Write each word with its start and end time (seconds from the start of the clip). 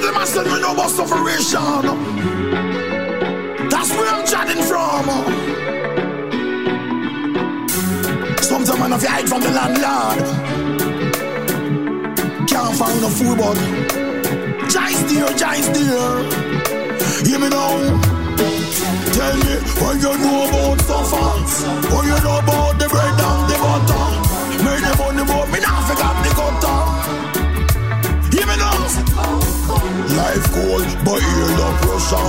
to 0.00 0.06
the 0.06 0.12
master, 0.12 0.44
you 0.44 0.60
know 0.60 0.72
about 0.72 0.90
sufferation. 0.90 1.82
That's 3.68 3.90
where 3.90 4.10
I'm 4.14 4.26
chatting 4.26 4.62
from. 4.62 5.04
Sometimes 8.42 8.78
man, 8.78 8.92
if 8.92 9.02
you 9.02 9.08
hide 9.08 9.28
from 9.28 9.40
the 9.42 9.50
landlord, 9.50 10.18
can't 12.48 12.76
find 12.76 13.00
no 13.02 13.08
food, 13.08 13.38
but 13.38 13.58
Giants 14.70 15.02
dear, 15.10 15.28
Giants 15.36 15.68
dear. 15.76 16.08
Hear 17.26 17.38
me 17.38 17.48
now. 17.48 17.74
Tell 19.16 19.36
me 19.36 19.54
what 19.80 19.96
you 19.98 20.14
know 20.22 20.46
about 20.48 20.80
suffer, 20.82 21.26
what 21.92 22.04
you 22.06 22.18
know 22.24 22.38
about 22.38 22.78
the 22.78 22.88
bread 22.88 23.20
and 23.28 23.50
the 23.50 23.56
butter. 23.62 24.04
Make 24.64 24.82
the 24.82 24.92
money, 24.98 25.24
but 25.26 25.57
Life 30.28 30.52
cold, 30.52 30.84
but 31.08 31.20
here 31.24 31.52
no 31.56 31.68
pressure. 31.80 32.28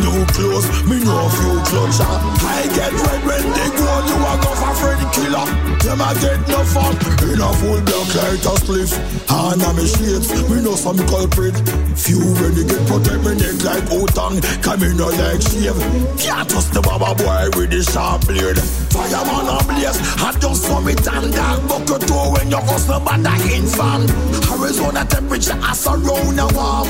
New 0.00 0.24
clothes, 0.32 0.66
me 0.88 0.96
a 1.04 1.28
few 1.36 1.56
clutcher. 1.68 2.08
I 2.48 2.64
get 2.72 2.96
red 2.96 3.20
when 3.28 3.44
they 3.52 3.68
go, 3.76 3.92
you 4.08 4.16
a 4.24 4.32
go 4.40 4.50
for 4.56 4.72
Freddy 4.80 5.04
killer. 5.12 5.44
Them 5.84 6.00
I 6.00 6.14
get 6.16 6.40
no 6.48 6.64
fun 6.64 6.96
in 7.28 7.36
a 7.36 7.52
full 7.60 7.80
black 7.84 8.08
light 8.16 8.40
a 8.40 8.56
spliff. 8.56 8.96
And 9.28 9.62
I'm 9.62 9.76
a 9.76 9.86
shades, 9.86 10.32
me 10.48 10.62
know 10.62 10.76
some 10.76 10.96
culprit. 10.96 11.56
Few 11.94 12.24
ready 12.40 12.64
get 12.64 12.80
protect 12.88 13.20
me 13.20 13.36
neck 13.36 13.60
like 13.68 13.84
Utang, 13.92 14.40
come 14.62 14.82
in 14.84 14.96
no 14.96 15.08
like 15.08 15.42
shave. 15.42 15.76
Can't 16.16 16.48
trust 16.48 16.72
the 16.72 16.80
baba 16.80 17.12
boy 17.20 17.50
with 17.52 17.68
the 17.68 17.82
sharp 17.82 18.24
blade. 18.24 18.56
Fireman 18.96 19.48
a 19.52 19.56
blaze, 19.68 20.00
I 20.24 20.32
just 20.40 20.62
saw 20.64 20.80
me 20.80 20.94
tan 20.94 21.30
dog 21.30 21.68
bucket 21.68 22.08
toe 22.08 22.32
when 22.32 22.50
you 22.50 22.56
hustle 22.56 23.00
by 23.00 23.18
the 23.18 23.34
infant. 23.52 24.08
Arizona 24.48 25.04
temperature 25.04 25.58
as 25.62 25.86
a 25.86 25.92
warm. 26.00 26.88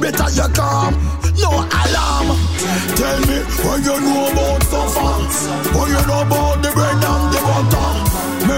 Better 0.00 0.28
you 0.36 0.48
calm, 0.52 0.92
no 1.40 1.50
alarm. 1.64 2.36
Tell 3.00 3.20
me 3.24 3.38
what 3.64 3.80
you 3.80 3.96
know 4.04 4.28
about 4.28 4.62
suffer. 4.68 5.16
What 5.72 5.88
you 5.88 6.02
know 6.06 6.22
about 6.22 6.62
the 6.62 6.70
bread 6.76 7.00
and 7.00 7.24
the 7.32 7.40
butter. 7.40 8.06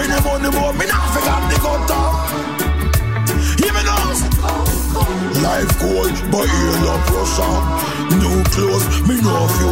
The 0.09 0.21
money, 0.21 0.49
but 0.51 0.73
me 0.77 0.85
not 0.85 1.07
forget 1.13 1.41
the 1.49 1.57
gutter. 1.63 2.28
Life 5.41 5.71
cold, 5.79 6.11
but 6.31 6.47
here 6.51 6.79
no 6.83 6.99
pressure. 7.07 7.55
New 8.19 8.43
clothes, 8.51 8.85
me 9.07 9.15
no 9.21 9.31
a 9.31 9.47
few. 9.55 9.71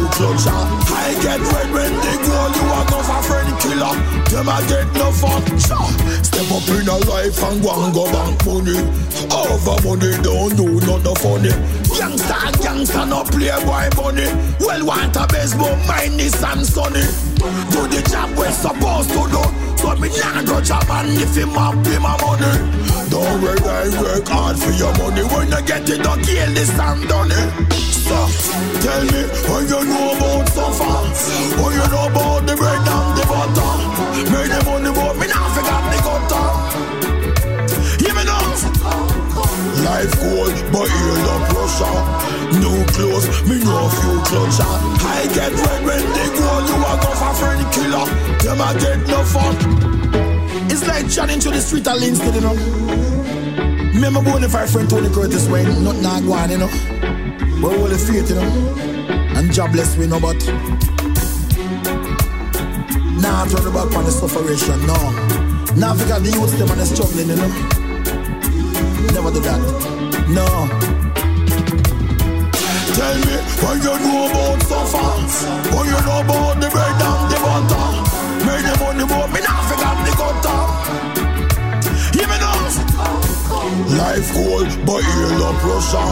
I 0.96 1.12
get 1.20 1.40
red 1.40 1.68
when 1.72 1.92
they 1.92 2.16
go, 2.24 2.38
you 2.56 2.64
are 2.72 2.86
go 2.88 3.02
for 3.04 3.22
friend 3.28 3.52
killer. 3.60 3.94
Them 4.30 4.48
I 4.48 4.64
get 4.66 4.88
no 4.94 5.12
fun. 5.12 5.42
Step 5.58 6.48
up 6.50 6.68
in 6.72 6.88
a 6.88 6.96
life 7.10 7.42
and 7.42 7.62
go 7.62 7.84
and 7.84 7.92
go 7.92 8.04
bank 8.10 8.40
money. 8.46 8.80
Over 9.28 9.76
money 9.84 10.16
don't 10.22 10.56
do 10.56 10.80
nothing 10.86 11.16
funny. 11.20 11.52
Youngster, 11.98 12.62
youngster, 12.62 13.04
no 13.06 13.24
playboy 13.24 13.90
money. 13.98 14.30
Well, 14.60 14.86
want 14.86 15.16
a 15.16 15.26
baseball, 15.26 15.74
mine 15.86 16.20
is 16.20 16.40
and 16.42 16.64
sunny. 16.64 17.02
Do 17.74 17.90
the 17.90 18.06
job 18.08 18.30
we're 18.38 18.52
supposed 18.52 19.10
to 19.10 19.26
do. 19.26 19.42
So 19.78 19.94
me 19.96 20.08
nah 20.14 20.42
go 20.42 20.60
job 20.60 20.86
and 20.90 21.10
if 21.18 21.34
him 21.34 21.58
up 21.58 21.74
pay 21.82 21.98
my 21.98 22.14
money. 22.22 22.54
Don't 23.10 23.42
worry, 23.42 23.58
I 23.66 23.90
work 23.98 24.28
hard 24.28 24.58
for 24.58 24.70
your 24.78 24.94
money. 24.98 25.22
When 25.26 25.52
I 25.52 25.60
get 25.62 25.90
it, 25.90 26.02
don't 26.02 26.22
kill 26.22 26.54
this 26.54 26.70
and 26.70 27.08
done 27.08 27.34
it. 27.34 27.50
So 28.06 28.14
tell 28.78 29.02
me 29.10 29.22
what 29.50 29.66
you 29.66 29.82
know 29.90 30.14
about 30.14 30.48
suffer. 30.54 31.02
What 31.58 31.74
you 31.74 31.86
know 31.90 32.06
about 32.10 32.46
the 32.46 32.54
bread 32.54 32.78
and 32.78 33.10
the 33.18 33.24
butter. 33.26 33.74
Make 34.30 34.50
the 34.54 34.62
money, 34.70 34.90
but 34.94 35.14
me 35.18 35.26
nah 35.26 35.50
forget 35.50 35.82
the 35.90 35.98
gutter. 36.06 36.46
Hear 37.98 38.14
me 38.14 38.22
now. 38.22 38.46
Life 39.82 40.14
cold, 40.18 40.54
but 40.72 40.86
here 40.90 41.18
no 41.26 41.57
pressure. 41.68 41.92
New 42.60 42.84
clothes, 42.96 43.26
me 43.48 43.56
a 43.60 43.88
few 44.00 44.18
clutcher. 44.24 44.64
I 45.04 45.26
get 45.34 45.52
red 45.52 45.84
when 45.84 46.04
they 46.16 46.28
go, 46.36 46.48
you 46.66 46.76
a 46.80 46.94
go 47.00 47.10
for 47.14 47.34
friend 47.34 47.72
killer. 47.72 48.06
Them 48.42 48.60
I 48.60 48.74
get 48.78 49.06
no 49.06 49.22
fun. 49.24 49.56
It's 50.70 50.86
like 50.86 51.10
chatting 51.10 51.40
to 51.40 51.50
the 51.50 51.60
street 51.60 51.86
and 51.86 52.02
instead, 52.02 52.34
you 52.34 52.40
know. 52.40 52.54
Remember 53.94 54.22
going 54.22 54.44
if 54.44 54.54
I 54.54 54.66
friend 54.66 54.88
Tony 54.88 55.10
Curtis 55.12 55.48
when 55.48 55.84
nothing 55.84 56.02
not 56.02 56.22
going, 56.22 56.50
you 56.50 56.58
know. 56.58 56.70
But 57.60 57.78
all 57.78 57.88
the 57.88 57.98
faith, 57.98 58.28
you 58.30 58.36
know. 58.36 58.48
And 59.36 59.52
jobless 59.52 59.96
we 59.96 60.06
know, 60.06 60.20
but 60.20 60.38
nah, 63.20 63.44
turn 63.46 63.64
the 63.64 63.70
back 63.74 63.94
on 63.96 64.04
the 64.04 64.10
sufferation, 64.10 64.86
no. 64.86 64.96
Now 65.76 65.94
forget 65.94 66.22
the 66.22 66.30
youth 66.30 66.58
them 66.58 66.70
and 66.70 66.88
struggling, 66.88 67.28
you 67.28 67.36
know. 67.36 67.48
Never 69.12 69.30
do 69.30 69.40
that. 69.40 69.60
No. 70.28 71.17
Tell 72.98 73.14
me 73.14 73.36
what 73.62 73.78
you 73.78 73.94
know 74.02 74.26
about 74.26 74.58
suffer. 74.66 75.06
What 75.70 75.86
you 75.86 76.00
know 76.02 76.18
about 76.18 76.58
the 76.58 76.66
bread 76.66 76.98
and 76.98 77.30
the 77.30 77.38
butter. 77.38 77.86
Make 78.42 78.66
the 78.66 78.74
money, 78.82 79.06
but 79.06 79.30
me 79.30 79.38
not 79.38 79.62
forget 79.70 79.96
the 80.02 80.12
gutter. 80.18 80.60
Hear 82.18 82.26
me 82.26 82.36
now. 82.42 82.58
Life 84.02 84.32
cold, 84.34 84.70
but 84.84 85.02
here 85.06 85.30
no 85.38 85.54
pressure. 85.62 86.10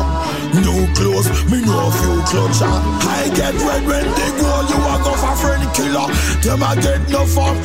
New 0.62 0.86
clothes, 0.94 1.26
me 1.50 1.58
know 1.66 1.88
a 1.88 1.91
few 1.91 2.22
clutcher. 2.30 2.70
I 3.02 3.34
get 3.34 3.54
red 3.66 3.82
when 3.84 4.06
they 4.06 4.30
go, 4.38 4.50
you 4.70 4.78
a 4.78 4.94
go 5.02 5.12
for 5.19 5.34
friend 5.42 5.66
killer. 5.75 6.06
Them 6.42 6.62
I 6.62 6.76
get 6.76 7.02
no 7.10 7.26
fun. 7.26 7.56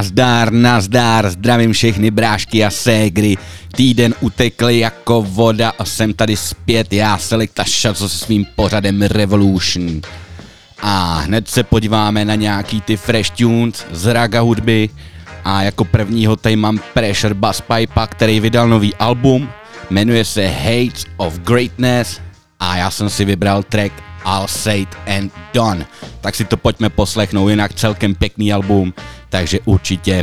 Nazdár, 0.00 0.52
nazdár, 0.52 1.30
zdravím 1.30 1.72
všechny 1.72 2.10
brášky 2.10 2.64
a 2.64 2.70
ségry. 2.70 3.36
Týden 3.76 4.14
utekl 4.20 4.68
jako 4.68 5.22
voda 5.22 5.72
a 5.78 5.84
jsem 5.84 6.12
tady 6.12 6.36
zpět, 6.36 6.92
já 6.92 7.18
Selekta 7.18 7.64
Šaco 7.64 8.08
se 8.08 8.18
svým 8.18 8.46
pořadem 8.56 9.02
Revolution. 9.02 10.00
A 10.82 11.14
hned 11.14 11.48
se 11.48 11.62
podíváme 11.62 12.24
na 12.24 12.34
nějaký 12.34 12.80
ty 12.80 12.96
fresh 12.96 13.30
tunes 13.30 13.86
z 13.92 14.12
raga 14.12 14.40
hudby. 14.40 14.88
A 15.44 15.62
jako 15.62 15.84
prvního 15.84 16.36
tady 16.36 16.56
mám 16.56 16.80
Pressure 16.94 17.34
Bass 17.34 17.60
Pipe, 17.60 18.00
který 18.08 18.40
vydal 18.40 18.68
nový 18.68 18.94
album. 18.94 19.48
Jmenuje 19.90 20.24
se 20.24 20.48
Hates 20.48 21.06
of 21.16 21.38
Greatness 21.38 22.20
a 22.60 22.76
já 22.76 22.90
jsem 22.90 23.10
si 23.10 23.24
vybral 23.24 23.62
track 23.62 23.92
All 24.24 24.48
Said 24.48 24.88
and 25.18 25.32
Done. 25.54 25.86
Tak 26.20 26.34
si 26.34 26.44
to 26.44 26.56
pojďme 26.56 26.90
poslechnout, 26.90 27.48
jinak 27.48 27.74
celkem 27.74 28.14
pěkný 28.14 28.52
album 28.52 28.92
takže 29.30 29.60
určitě 29.64 30.22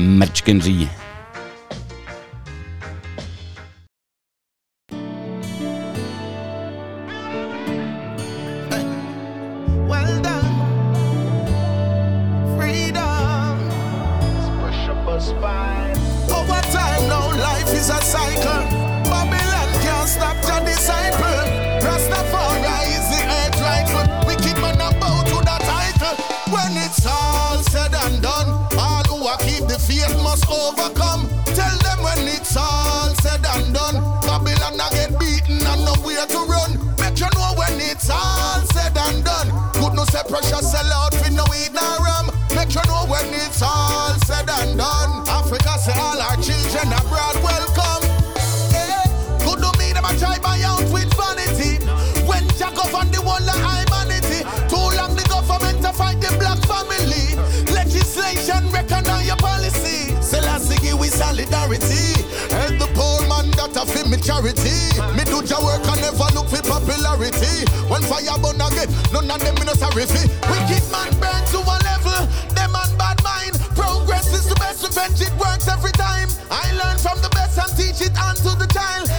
pressure 40.27 40.61
sell 40.61 40.91
out 40.91 41.13
with 41.13 41.31
no 41.31 41.43
weed 41.49 41.71
nor 41.73 41.97
rum. 42.03 42.27
Make 42.55 42.71
sure 42.71 42.85
know 42.87 43.07
when 43.07 43.27
it's 43.33 43.61
all 43.63 44.13
said 44.27 44.47
and 44.49 44.77
done. 44.77 45.27
Africa 45.27 45.79
say 45.79 45.95
all 45.95 46.19
our 46.19 46.35
children 46.43 46.91
abroad 46.91 47.35
welcome. 47.43 48.03
Yeah. 48.71 49.07
Could 49.43 49.63
do 49.63 49.71
me 49.79 49.93
them 49.95 50.05
a 50.05 50.11
try 50.19 50.37
buy 50.39 50.59
out 50.63 50.83
with 50.91 51.07
vanity. 51.15 51.79
When 52.27 52.43
Jack 52.59 52.75
off 52.77 52.93
on 52.93 53.11
the 53.11 53.21
wall 53.23 53.39
of 53.39 53.59
humanity. 53.63 54.43
Too 54.67 54.87
long 54.99 55.15
the 55.15 55.25
government 55.31 55.81
to 55.83 55.91
fight 55.93 56.19
the 56.19 56.35
black 56.39 56.59
family. 56.67 57.35
Legislation 57.71 58.67
recognize 58.71 59.25
your 59.25 59.37
policy. 59.37 60.11
Selassie, 60.21 60.93
we 60.93 61.07
solidarity. 61.07 62.19
And 62.51 62.79
the 62.79 62.86
that 63.73 63.83
a 63.83 63.91
feel 63.91 64.07
me 64.07 64.17
charity. 64.17 64.75
Me 65.15 65.23
do 65.25 65.43
your 65.43 65.61
work 65.63 65.83
and 65.87 66.01
never 66.01 66.29
look 66.35 66.47
for 66.47 66.61
popularity. 66.63 67.65
When 67.89 68.01
fire 68.03 68.37
burn 68.39 68.61
again, 68.61 68.89
none 69.11 69.29
of 69.29 69.39
them 69.39 69.55
me 69.55 69.65
no 69.65 69.73
sorry 69.73 70.05
fi. 70.05 70.27
Wicked 70.51 70.85
man 70.91 71.11
burn 71.19 71.41
to 71.51 71.59
a 71.59 71.75
level, 71.83 72.19
them 72.53 72.71
man 72.71 72.91
bad 72.97 73.17
mind. 73.23 73.55
Progress 73.75 74.31
is 74.33 74.47
the 74.47 74.55
best 74.55 74.83
revenge, 74.83 75.21
it 75.21 75.33
works 75.39 75.67
every 75.67 75.91
time. 75.91 76.29
I 76.51 76.71
learn 76.75 76.97
from 76.97 77.19
the 77.21 77.29
best 77.29 77.57
and 77.57 77.71
teach 77.75 78.01
it 78.01 78.15
on 78.19 78.35
to 78.45 78.55
the 78.55 78.67
child. 78.71 79.09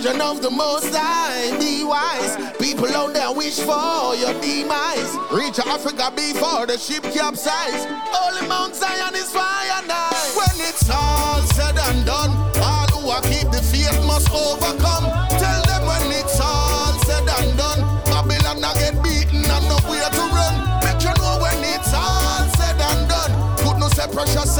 Children 0.00 0.22
of 0.22 0.40
the 0.40 0.48
Most 0.50 0.94
High, 0.96 1.52
be 1.60 1.84
wise. 1.84 2.32
People 2.56 2.88
out 2.96 3.12
there 3.12 3.30
wish 3.36 3.60
for 3.60 4.16
your 4.16 4.32
demise. 4.40 5.12
Reach 5.28 5.60
Africa 5.60 6.08
before 6.16 6.64
the 6.64 6.78
ship 6.78 7.02
capsize. 7.12 7.84
Holy 8.08 8.48
Mount 8.48 8.74
Zion 8.74 9.14
is 9.14 9.28
fire 9.28 9.84
now. 9.84 10.08
When 10.32 10.56
it's 10.64 10.88
all 10.88 11.44
said 11.52 11.76
and 11.76 12.06
done, 12.08 12.32
all 12.64 12.88
who 12.96 13.12
are 13.12 13.20
keep 13.28 13.52
the 13.52 13.60
faith 13.60 13.92
must 14.08 14.32
overcome. 14.32 15.04
Tell 15.36 15.60
them 15.68 15.84
when 15.84 16.16
it's 16.16 16.40
all 16.40 16.96
said 17.04 17.28
and 17.28 17.52
done, 17.60 17.84
Babylon 18.08 18.56
not 18.56 18.80
get 18.80 18.96
beaten 19.04 19.44
and 19.44 19.64
nowhere 19.68 20.08
to 20.16 20.24
run. 20.32 20.80
Make 20.80 21.04
you 21.04 21.12
know 21.20 21.44
when 21.44 21.60
it's 21.76 21.92
all 21.92 22.48
said 22.56 22.80
and 22.80 23.04
done. 23.04 23.32
Could 23.60 23.76
no 23.76 23.92
say 23.92 24.08
precious 24.08 24.56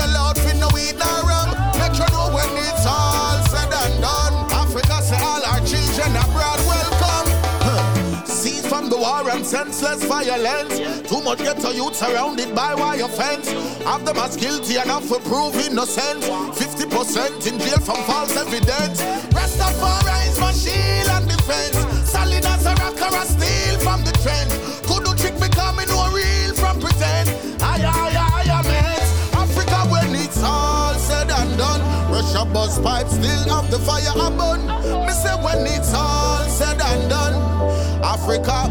and 9.41 9.47
senseless 9.47 10.05
violence. 10.05 10.75
Too 11.09 11.23
much 11.23 11.39
ghetto 11.39 11.71
youth 11.71 11.97
surrounded 11.97 12.55
by 12.55 12.75
wire 12.75 13.09
fence. 13.09 13.49
Have 13.85 14.05
them 14.05 14.19
as 14.19 14.37
guilty 14.37 14.77
enough 14.77 15.05
for 15.07 15.19
prove 15.21 15.57
innocent. 15.57 16.21
50% 16.21 17.47
in 17.49 17.59
jail 17.59 17.81
from 17.81 17.97
false 18.05 18.37
evidence. 18.37 19.01
Rastafari 19.33 20.29
is 20.29 20.39
my 20.39 20.53
shield 20.53 21.09
and 21.09 21.27
defense. 21.29 21.77
Solid 22.11 22.45
as 22.45 22.67
a 22.67 22.75
rock 22.85 23.01
or 23.01 23.17
a 23.17 23.25
steel 23.25 23.79
from 23.81 24.05
the 24.05 24.13
trend. 24.21 24.51
Could 24.85 25.05
do 25.09 25.15
trick 25.17 25.37
becoming 25.41 25.89
no 25.89 26.13
real 26.13 26.53
from 26.55 26.79
pretend. 26.79 27.31
Aye, 27.63 27.81
aye, 27.81 28.17
aye, 28.21 28.51
aye, 28.53 28.63
man. 28.69 29.01
Africa 29.41 29.79
when 29.89 30.15
it's 30.21 30.43
all 30.43 30.93
said 30.95 31.31
and 31.31 31.57
done. 31.57 31.81
Pressure 32.13 32.45
Busspipe 32.53 33.09
still 33.09 33.55
have 33.55 33.71
the 33.71 33.79
fire 33.79 34.13
a 34.21 34.29
burn. 34.37 34.67
Me 35.07 35.13
say 35.13 35.35
when 35.41 35.65
it's 35.65 35.95
all 35.95 36.45
said 36.45 36.79
and 36.81 37.09
done. 37.09 37.35
Africa 38.05 38.69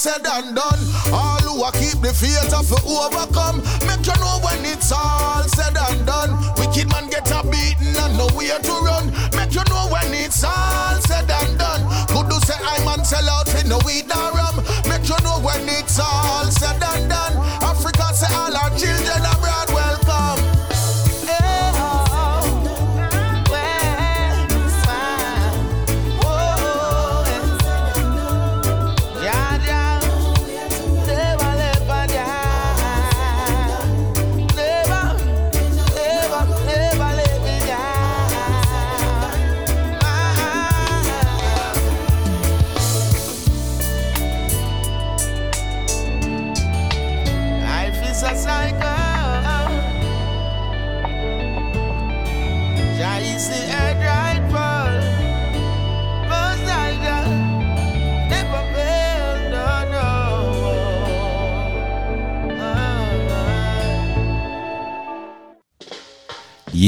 said 0.00 0.24
and 0.24 0.56
done, 0.56 0.80
all 1.12 1.44
who 1.44 1.62
are 1.62 1.72
keep 1.72 2.00
the 2.00 2.08
faith 2.08 2.48
of 2.56 2.72
overcome. 2.88 3.60
Make 3.84 4.00
you 4.08 4.16
know 4.16 4.40
when 4.40 4.64
it's 4.64 4.90
all 4.90 5.44
said 5.44 5.76
and 5.76 6.06
done. 6.06 6.32
Wicked 6.56 6.88
man 6.88 7.10
get 7.10 7.28
a 7.28 7.44
beaten 7.44 7.92
and 7.92 8.16
nowhere 8.16 8.56
to 8.64 8.74
run. 8.80 9.12
Make 9.36 9.52
you 9.52 9.60
know 9.68 9.92
when 9.92 10.08
it's 10.16 10.40
all 10.42 10.96
said 11.04 11.28
and 11.28 11.52
done. 11.60 11.84
Could 12.08 12.32
do 12.32 12.40
say 12.48 12.56
I 12.56 12.80
man 12.88 13.04
sell 13.04 13.28
out 13.28 13.46
for 13.46 13.60
no 13.68 13.76
weed 13.84 14.08
nor 14.08 14.32
rum. 14.32 14.64
Make 14.88 15.04
you 15.04 15.20
know 15.20 15.36
when 15.44 15.68
it's 15.68 16.00
all 16.00 16.48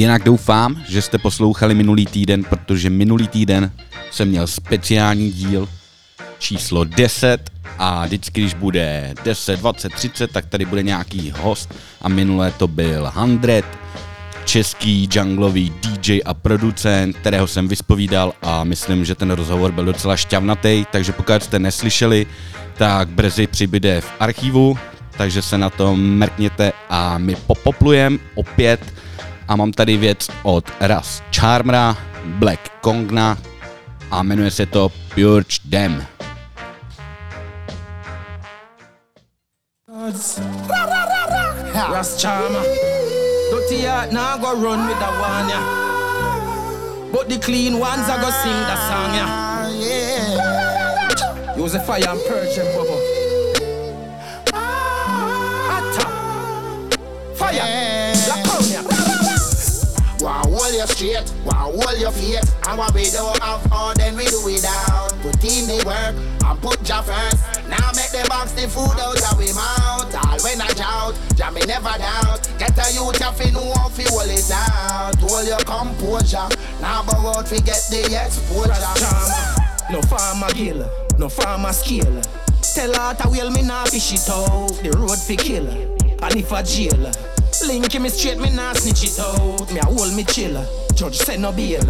Jinak 0.03 0.25
doufám, 0.25 0.83
že 0.89 1.03
jste 1.03 1.19
poslouchali 1.19 1.75
minulý 1.75 2.07
týden, 2.07 2.45
protože 2.45 2.91
minulý 2.91 3.29
týden 3.29 3.73
jsem 4.11 4.29
měl 4.29 4.47
speciální 4.47 5.33
díl 5.33 5.69
číslo 6.39 6.85
10 6.85 7.51
a 7.79 8.07
vždycky, 8.07 8.41
když 8.41 8.55
bude 8.55 9.15
10, 9.25 9.61
20, 9.61 9.93
30, 9.93 10.33
tak 10.33 10.47
tady 10.47 10.65
bude 10.65 10.83
nějaký 10.83 11.33
host 11.39 11.75
a 12.01 12.09
minule 12.09 12.53
to 12.59 12.69
byl 12.69 13.13
100, 13.39 13.51
český 14.45 15.09
junglový 15.15 15.73
DJ 15.83 16.21
a 16.25 16.35
producent, 16.35 17.17
kterého 17.17 17.47
jsem 17.47 17.69
vyspovídal 17.69 18.33
a 18.43 18.65
myslím, 18.65 19.05
že 19.05 19.15
ten 19.15 19.31
rozhovor 19.31 19.73
byl 19.73 19.85
docela 19.85 20.17
šťavnatý, 20.17 20.85
takže 20.93 21.13
pokud 21.13 21.43
jste 21.43 21.59
neslyšeli, 21.59 22.27
tak 22.75 23.09
brzy 23.09 23.47
přibyde 23.47 24.01
v 24.01 24.13
archivu, 24.21 24.79
takže 25.17 25.43
se 25.43 25.59
na 25.59 25.71
to 25.71 25.97
mrkněte 25.97 26.73
a 26.89 27.19
my 27.19 27.37
popoplujem 27.47 28.19
opět 28.35 28.81
a 29.53 29.57
mám 29.57 29.73
tady 29.73 29.97
věc 29.97 30.29
od 30.43 30.65
Ras 30.81 31.23
Charmera, 31.37 31.97
Black 32.25 32.61
Kongna 32.81 33.39
a 34.11 34.23
jmenuje 34.23 34.51
se 34.51 34.67
to 34.67 34.93
Purge 35.15 35.57
Dem. 35.65 36.07
Ras 41.93 42.23
Charmer. 42.23 42.63
Dirty 43.51 43.83
heart 43.83 44.13
now 44.13 44.39
go 44.39 44.53
run 44.63 44.89
with 44.89 44.99
the 44.99 45.07
one, 45.07 45.49
yeah. 45.49 45.63
But 47.13 47.29
the 47.29 47.39
clean 47.39 47.75
ones 47.75 48.09
are 48.09 48.21
go 48.21 48.31
sing 48.31 48.53
the 48.53 48.77
song, 48.89 49.15
yeah. 49.15 49.67
Use 51.57 51.73
the 51.73 51.79
fire 51.79 52.09
and 52.09 52.21
purge 52.29 52.57
them, 52.57 52.67
bubble. 52.77 53.01
Fire. 57.35 58.22
Hold 60.73 60.89
your 60.89 60.97
straight, 60.97 61.33
wow, 61.45 61.73
hold 61.75 62.01
your 62.01 62.11
feet. 62.11 62.41
And 62.67 62.79
what 62.79 62.95
we 62.95 63.11
don't 63.11 63.39
have 63.43 63.73
all, 63.73 63.95
then 63.95 64.17
we 64.17 64.25
do 64.25 64.45
without. 64.45 65.13
Put 65.21 65.45
in 65.45 65.67
the 65.69 65.83
work 65.85 66.17
and 66.17 66.61
put 66.61 66.89
your 66.89 67.03
first. 67.03 67.69
Now 67.69 67.93
make 67.93 68.11
the 68.11 68.25
box 68.29 68.53
the 68.53 68.69
food 68.69 68.97
out 68.97 69.21
of 69.21 69.39
we 69.39 69.53
mouth. 69.53 70.15
All 70.15 70.39
when 70.41 70.61
I 70.61 70.69
shout, 70.75 71.15
jam 71.37 71.55
me 71.55 71.61
never 71.67 71.93
doubt. 71.99 72.49
Get 72.59 72.79
a 72.79 72.93
youth 72.93 73.21
you 73.21 73.33
fi 73.33 73.51
know 73.51 73.73
how 73.77 73.89
fi 73.89 74.05
hold 74.09 74.31
it 74.31 74.51
out. 74.51 75.17
Hold 75.21 75.47
your 75.47 75.59
composure. 75.59 76.49
Now 76.81 77.03
go 77.05 77.29
out 77.29 77.49
fi 77.49 77.59
get 77.61 77.85
the 77.91 78.09
exposure. 78.09 78.73
No 79.93 80.01
farmer 80.03 80.49
kill, 80.49 80.89
no 81.19 81.29
farmer 81.29 81.73
skill. 81.73 82.23
Tell 82.75 82.95
her 82.95 83.15
to 83.23 83.29
wheel 83.29 83.51
me 83.51 83.63
nah 83.63 83.85
fish 83.85 84.15
it 84.15 84.31
out. 84.31 84.73
The 84.83 84.91
road 84.97 85.19
fi 85.19 85.37
kill, 85.37 85.69
and 85.69 86.37
if 86.37 86.53
a 86.53 86.63
jail. 86.63 87.32
Link 87.67 88.01
me 88.01 88.09
straight, 88.09 88.39
me 88.39 88.51
nah 88.51 88.73
snitch 88.73 89.05
it 89.05 89.21
out. 89.21 89.73
Me 89.73 89.79
a 89.79 89.85
hold 89.85 90.13
me 90.15 90.25
chill. 90.25 90.67
Judge 90.95 91.17
said 91.17 91.41
no 91.41 91.53
bail. 91.53 91.81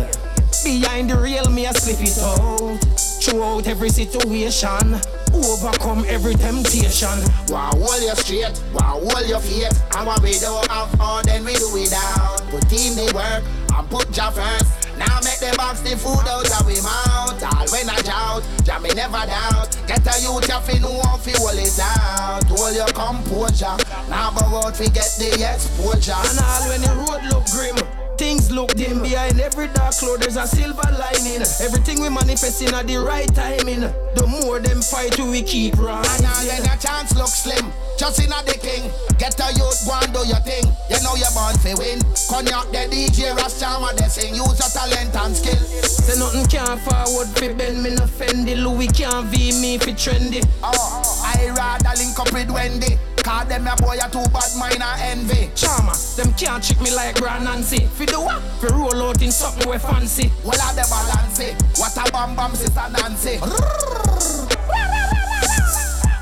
Behind 0.65 1.11
the 1.11 1.17
rail, 1.17 1.49
me 1.51 1.67
a 1.67 1.73
slip 1.73 1.99
it 2.01 2.19
out. 2.19 2.79
Throughout 3.23 3.67
every 3.67 3.89
situation, 3.89 5.01
overcome 5.33 6.05
every 6.07 6.35
temptation. 6.35 7.19
Wow, 7.49 7.71
hold 7.75 8.03
your 8.03 8.15
straight, 8.17 8.63
wow, 8.75 9.01
hold 9.03 9.29
your 9.29 9.41
feet. 9.41 9.73
And 9.97 10.07
what 10.07 10.23
we 10.23 10.39
do 10.39 10.61
have 10.69 11.01
all, 11.01 11.23
then 11.23 11.45
we 11.45 11.55
do 11.55 11.73
without. 11.73 12.43
Put 12.51 12.71
in 12.73 12.95
the 12.95 13.11
work 13.15 13.43
and 13.77 13.91
put 13.91 14.15
your 14.17 14.31
first. 14.31 14.82
Now 15.03 15.19
make 15.27 15.43
the 15.43 15.51
box 15.57 15.81
the 15.83 15.99
food 15.99 16.23
out 16.31 16.47
of 16.47 16.67
we 16.67 16.79
mouth. 16.79 17.43
All 17.43 17.67
when 17.75 17.91
I 17.91 17.99
shout, 18.07 18.47
jam 18.63 18.83
me 18.83 18.95
never 18.95 19.27
doubt. 19.27 19.75
Get 19.91 20.07
a 20.07 20.15
youth 20.23 20.47
you 20.47 20.61
fi 20.63 20.79
know 20.79 20.95
how 21.03 21.19
fi 21.19 21.35
hold 21.43 21.59
it 21.59 21.75
out. 21.83 22.47
Hold 22.47 22.77
your 22.77 22.87
composure. 22.95 23.75
Now 24.07 24.31
go 24.31 24.63
out 24.63 24.77
fi 24.77 24.87
get 24.95 25.11
the 25.19 25.35
exposure. 25.43 26.15
And 26.15 26.39
all 26.39 26.63
when 26.71 26.83
the 26.87 26.95
road 27.03 27.23
look 27.35 27.51
grim, 27.51 27.75
things 28.19 28.51
look 28.51 28.75
dim. 28.75 29.03
Behind 29.03 29.41
every 29.41 29.69
dark 29.69 29.95
cloud, 29.95 30.21
there's 30.21 30.37
a 30.37 30.47
silver 30.47 30.91
lining. 30.99 31.43
Everything 31.61 32.01
we 32.01 32.09
manifesting 32.09 32.75
at 32.75 32.87
the 32.87 32.97
right 32.99 33.33
timing. 33.35 33.81
The 34.15 34.27
more 34.27 34.61
them 34.61 34.83
fight, 34.83 35.19
we 35.19 35.43
keep 35.43 35.75
And 35.75 35.83
now 35.83 36.03
rising. 36.03 36.49
then 36.49 36.65
your 36.65 36.77
chance 36.77 37.15
look 37.17 37.29
slim. 37.29 37.73
Just 37.99 38.19
in 38.21 38.33
a 38.33 38.43
the 38.45 38.59
king. 38.59 38.91
Get 39.19 39.39
a 39.41 39.53
youth, 39.55 39.87
go 39.87 39.95
and 40.01 40.13
do 40.13 40.27
your 40.27 40.41
thing. 40.45 40.65
You 40.91 41.01
know 41.03 41.15
you're 41.17 41.33
born 41.33 41.57
fi 41.59 41.75
win. 41.75 42.01
California, 42.33 42.89
the 42.89 42.89
DJ 42.91 43.33
Rastama, 43.37 43.95
they 43.97 44.09
sing 44.09 44.35
use 44.35 44.59
your 44.59 44.71
talent 44.73 45.15
and 45.15 45.37
skill. 45.37 45.57
Say 45.85 46.19
nothing 46.19 46.47
can't 46.47 46.81
forward 46.81 47.29
fi 47.39 47.53
bend 47.53 47.83
me 47.83 47.91
no 47.91 48.05
fendi. 48.07 48.57
Louis 48.57 48.89
can't 48.89 49.27
V 49.27 49.53
me 49.61 49.79
fi 49.79 49.93
trendy. 49.93 50.45
Oh, 50.63 51.23
I 51.25 51.51
rather 51.51 51.97
link 51.99 52.19
up 52.19 52.33
with 52.33 52.51
Wendy. 52.51 52.99
Call 53.23 53.45
them 53.45 53.69
a 53.69 53.77
boy 53.77 53.97
a 54.03 54.11
too 54.11 54.25
bad 54.33 54.51
mind 54.59 54.83
and 54.83 55.21
envy. 55.31 55.51
Charmer, 55.55 55.95
them 56.17 56.33
can't 56.35 56.63
trick 56.63 56.81
me 56.81 56.91
like 56.91 57.15
Grand 57.21 57.45
Nancy. 57.45 57.87
Fi 58.03 58.07
do 58.07 58.21
what? 58.21 58.43
Fi 58.59 58.67
roll 58.75 59.03
out 59.11 59.23
in 59.23 59.31
something 59.31 59.71
we 59.71 59.79
fancy. 59.79 60.33
Well, 60.43 60.59
I 60.59 60.75
the 60.75 60.83
balance 60.91 61.39
What 61.79 61.95
a 61.95 62.11
bam 62.11 62.35
bam 62.35 62.51
sister 62.57 62.83
Nancy. 62.91 63.39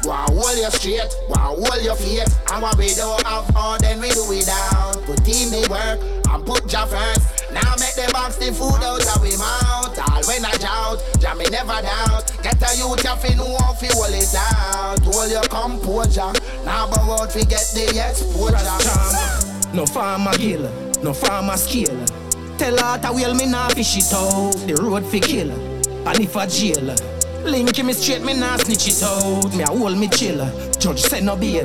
Wow, 0.04 0.26
hold 0.28 0.58
your 0.58 0.70
straight, 0.72 1.08
wow, 1.28 1.56
hold 1.56 1.82
your 1.82 1.96
feet. 1.96 2.28
And 2.52 2.60
what 2.60 2.76
we 2.76 2.92
don't 2.92 3.24
have 3.24 3.56
all, 3.56 3.78
then 3.78 4.00
we 4.00 4.10
do 4.10 4.28
it 4.28 4.44
down. 4.44 4.92
Put 5.08 5.24
in 5.24 5.48
the 5.48 5.64
work 5.72 6.00
and 6.28 6.44
put 6.44 6.70
your 6.70 6.84
first. 6.84 7.48
Now 7.52 7.72
make 7.80 7.96
the 7.96 8.10
box 8.12 8.36
the 8.36 8.52
food 8.52 8.84
out 8.84 9.00
of 9.00 9.22
we 9.22 9.32
mouth. 9.40 9.96
All 9.96 10.20
when 10.28 10.44
I 10.44 10.52
shout, 10.60 11.00
jam 11.18 11.38
me 11.38 11.48
never 11.48 11.80
doubt. 11.80 12.28
Get 12.42 12.60
a 12.60 12.76
youth 12.76 13.00
you 13.00 13.16
fi 13.16 13.34
know 13.40 13.56
how 13.56 13.72
fi 13.72 13.88
hold 13.96 14.12
it 14.12 14.34
out. 14.36 15.00
Hold 15.00 15.32
your 15.32 15.48
composure. 15.48 16.28
Now 16.68 16.90
but 16.90 17.00
out 17.08 17.32
fi 17.32 17.40
get 17.44 17.64
the 17.72 17.88
exposure. 17.96 19.48
No 19.72 19.86
farmer 19.86 20.32
killer, 20.32 20.72
no 21.02 21.12
farmer 21.12 21.54
skiller. 21.54 22.06
Tell 22.58 22.76
her 22.76 22.98
that 22.98 23.14
will 23.14 23.34
me 23.34 23.46
nah 23.46 23.68
fish 23.68 23.96
it 23.96 24.12
out. 24.12 24.52
The 24.66 24.74
road 24.82 25.04
fi 25.06 25.20
killer, 25.20 25.54
and 25.54 26.20
if 26.20 26.36
a 26.36 26.46
jailer. 26.46 26.96
Link 27.44 27.82
me 27.82 27.92
straight, 27.94 28.22
me 28.22 28.34
nah 28.34 28.56
snitch 28.58 28.88
it 28.88 29.02
out. 29.02 29.54
Me 29.56 29.62
a 29.62 29.66
hold 29.66 29.96
me 29.96 30.08
chiller. 30.08 30.52
Judge 30.78 31.00
say 31.00 31.20
no 31.22 31.36
bail. 31.36 31.64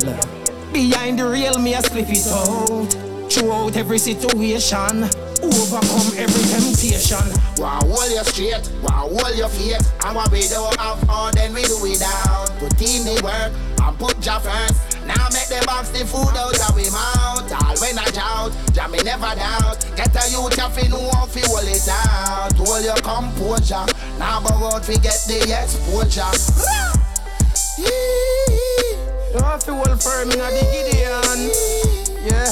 Behind 0.72 1.20
the 1.20 1.26
rail, 1.28 1.58
me 1.60 1.74
a 1.74 1.82
spliff 1.82 2.10
it 2.10 2.28
out. 2.32 3.32
Throughout 3.32 3.76
every 3.76 3.98
situation, 3.98 5.04
overcome 5.44 6.18
every 6.18 6.44
temptation. 6.48 7.28
Wow, 7.58 7.80
hold 7.84 8.12
your 8.12 8.24
straight, 8.24 8.70
wow, 8.84 9.10
hold 9.12 9.36
your 9.38 9.50
feet. 9.50 9.82
And 10.06 10.16
what 10.16 10.32
we 10.32 10.48
don't 10.48 10.76
have 10.80 11.10
all, 11.10 11.32
then 11.34 11.54
we 11.54 11.64
do 11.64 11.78
it 11.84 12.02
out. 12.02 12.50
Put 12.60 12.82
in 12.82 13.04
the 13.04 13.22
work 13.24 13.52
and 13.82 14.00
put 14.00 14.26
your 14.26 14.40
first. 14.40 14.85
Now 15.06 15.30
make 15.32 15.48
the 15.48 15.64
box 15.66 15.90
the 15.90 16.04
food 16.06 16.34
out 16.34 16.58
of 16.58 16.76
we 16.76 16.90
mouth. 16.90 17.52
All 17.52 17.78
when 17.78 17.98
I 18.00 18.06
shout, 18.12 18.52
jam 18.74 18.92
me 18.92 19.00
never 19.04 19.36
doubt. 19.36 19.86
Get 19.96 20.16
a 20.16 20.30
youth 20.30 20.58
you 20.58 20.70
fi 20.70 20.88
know 20.88 21.10
how 21.14 21.26
fi 21.26 21.42
hold 21.46 21.68
it 21.70 21.88
out. 21.88 22.54
Hold 22.58 22.84
your 22.84 22.98
composure. 23.06 23.86
Now 24.18 24.42
but 24.42 24.54
out 24.54 24.84
fi 24.84 24.98
get 24.98 25.22
the 25.28 25.46
exposure. 25.46 26.34
You 27.78 29.42
have 29.44 29.64
to 29.66 29.74
hold 29.74 30.02
firm 30.02 30.32
in 30.32 30.40
the 30.40 30.50
Gideon. 30.74 31.52
Yeah. 32.26 32.52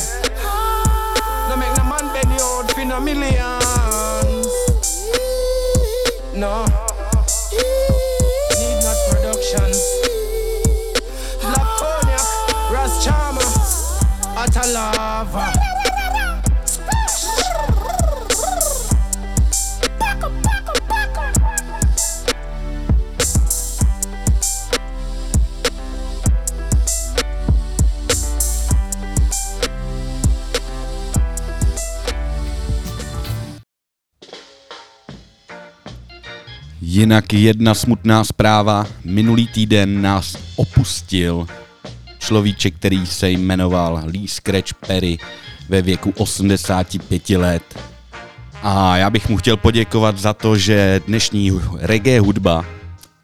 No 1.49 1.57
make 1.57 1.75
no 1.77 1.83
man 1.85 2.13
bend 2.13 2.29
you 2.29 2.45
out 2.45 2.71
for 2.71 2.85
no 2.85 2.99
millions. 2.99 4.47
No. 6.35 6.82
Atalava. 14.43 15.47
Jinak 36.81 37.33
jedna 37.33 37.73
smutná 37.73 38.23
zpráva. 38.23 38.87
Minulý 39.07 39.47
týden 39.47 40.01
nás 40.01 40.35
opustil 40.55 41.47
človíček, 42.23 42.75
který 42.75 43.05
se 43.05 43.29
jmenoval 43.29 44.01
Lee 44.05 44.27
Scratch 44.27 44.73
Perry 44.73 45.17
ve 45.69 45.81
věku 45.81 46.13
85 46.17 47.29
let. 47.29 47.79
A 48.63 48.97
já 48.97 49.09
bych 49.09 49.29
mu 49.29 49.37
chtěl 49.37 49.57
poděkovat 49.57 50.17
za 50.17 50.33
to, 50.33 50.57
že 50.57 51.01
dnešní 51.07 51.51
reggae 51.79 52.19
hudba 52.19 52.65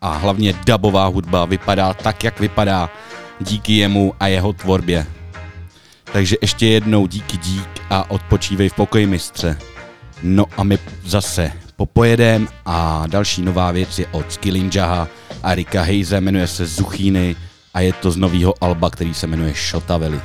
a 0.01 0.17
hlavně 0.17 0.53
dubová 0.65 1.05
hudba 1.05 1.45
vypadá 1.45 1.93
tak, 1.93 2.23
jak 2.23 2.39
vypadá 2.39 2.89
díky 3.39 3.73
jemu 3.73 4.13
a 4.19 4.27
jeho 4.27 4.53
tvorbě. 4.53 5.05
Takže 6.13 6.35
ještě 6.41 6.67
jednou 6.67 7.07
díky 7.07 7.37
dík 7.37 7.69
a 7.89 8.11
odpočívej 8.11 8.69
v 8.69 8.73
pokoji 8.73 9.05
mistře. 9.05 9.57
No 10.23 10.45
a 10.57 10.63
my 10.63 10.77
zase 11.05 11.51
popojedem 11.75 12.47
a 12.65 13.03
další 13.07 13.41
nová 13.41 13.71
věc 13.71 13.99
je 13.99 14.07
od 14.07 14.31
Skillinjaha 14.31 15.07
a 15.43 15.55
Rika 15.55 15.81
Heize, 15.81 16.21
jmenuje 16.21 16.47
se 16.47 16.65
Zuchíny 16.65 17.35
a 17.73 17.79
je 17.81 17.93
to 17.93 18.11
z 18.11 18.17
nového 18.17 18.53
alba, 18.63 18.89
který 18.89 19.13
se 19.13 19.27
jmenuje 19.27 19.53
Shotaveli. 19.53 20.21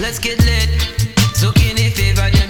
Let's 0.00 0.20
get 0.20 0.40
lit. 0.40 0.70
Zucchini 1.36 1.90
fever, 1.90 2.30
them 2.32 2.49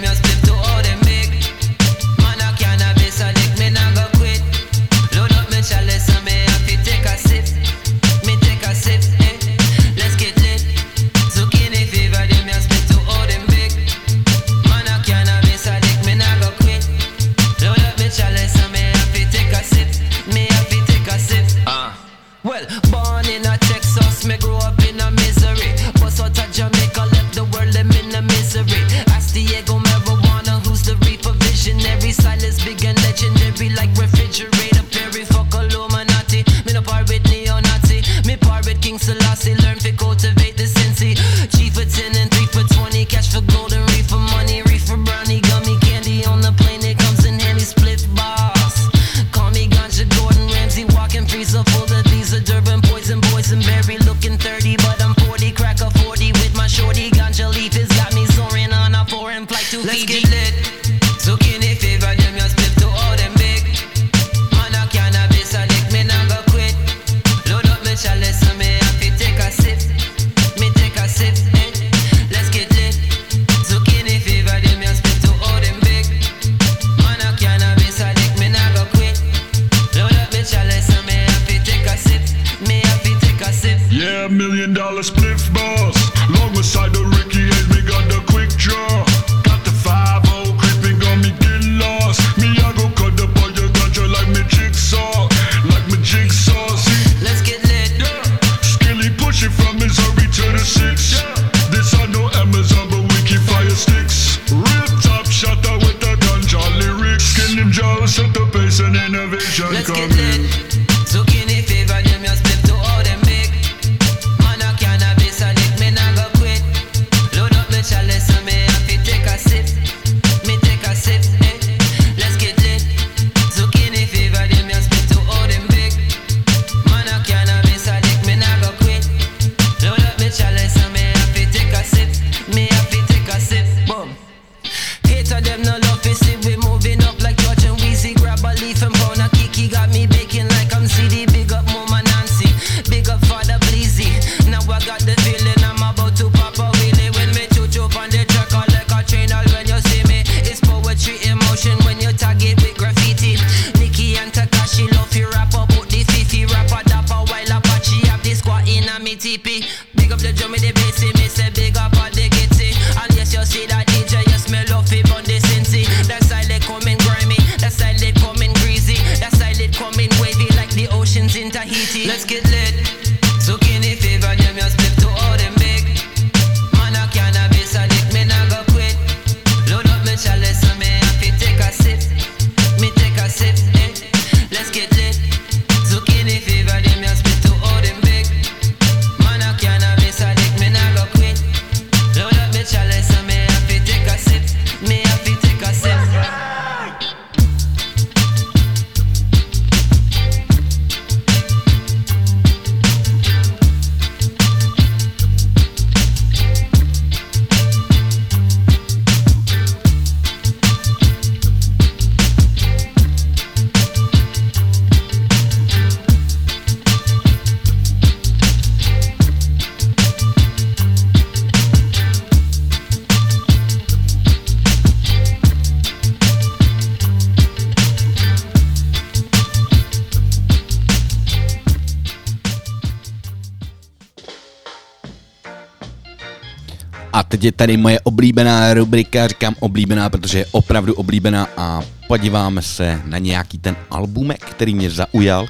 teď 237.31 237.43
je 237.43 237.51
tady 237.51 237.77
moje 237.77 237.99
oblíbená 237.99 238.73
rubrika, 238.73 239.27
říkám 239.27 239.55
oblíbená, 239.59 240.09
protože 240.09 240.37
je 240.37 240.45
opravdu 240.51 240.93
oblíbená 240.93 241.47
a 241.57 241.81
podíváme 242.07 242.61
se 242.61 243.01
na 243.05 243.17
nějaký 243.17 243.57
ten 243.57 243.75
albumek, 243.89 244.45
který 244.45 244.75
mě 244.75 244.89
zaujal 244.89 245.45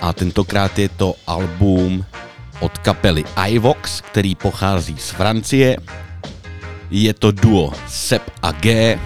a 0.00 0.12
tentokrát 0.12 0.78
je 0.78 0.88
to 0.88 1.14
album 1.26 2.04
od 2.60 2.78
kapely 2.78 3.24
iVox, 3.48 4.00
který 4.00 4.34
pochází 4.34 4.96
z 4.98 5.10
Francie. 5.10 5.76
Je 6.90 7.14
to 7.14 7.30
duo 7.30 7.72
Sep 7.88 8.22
a 8.42 8.52
G, 8.52 8.98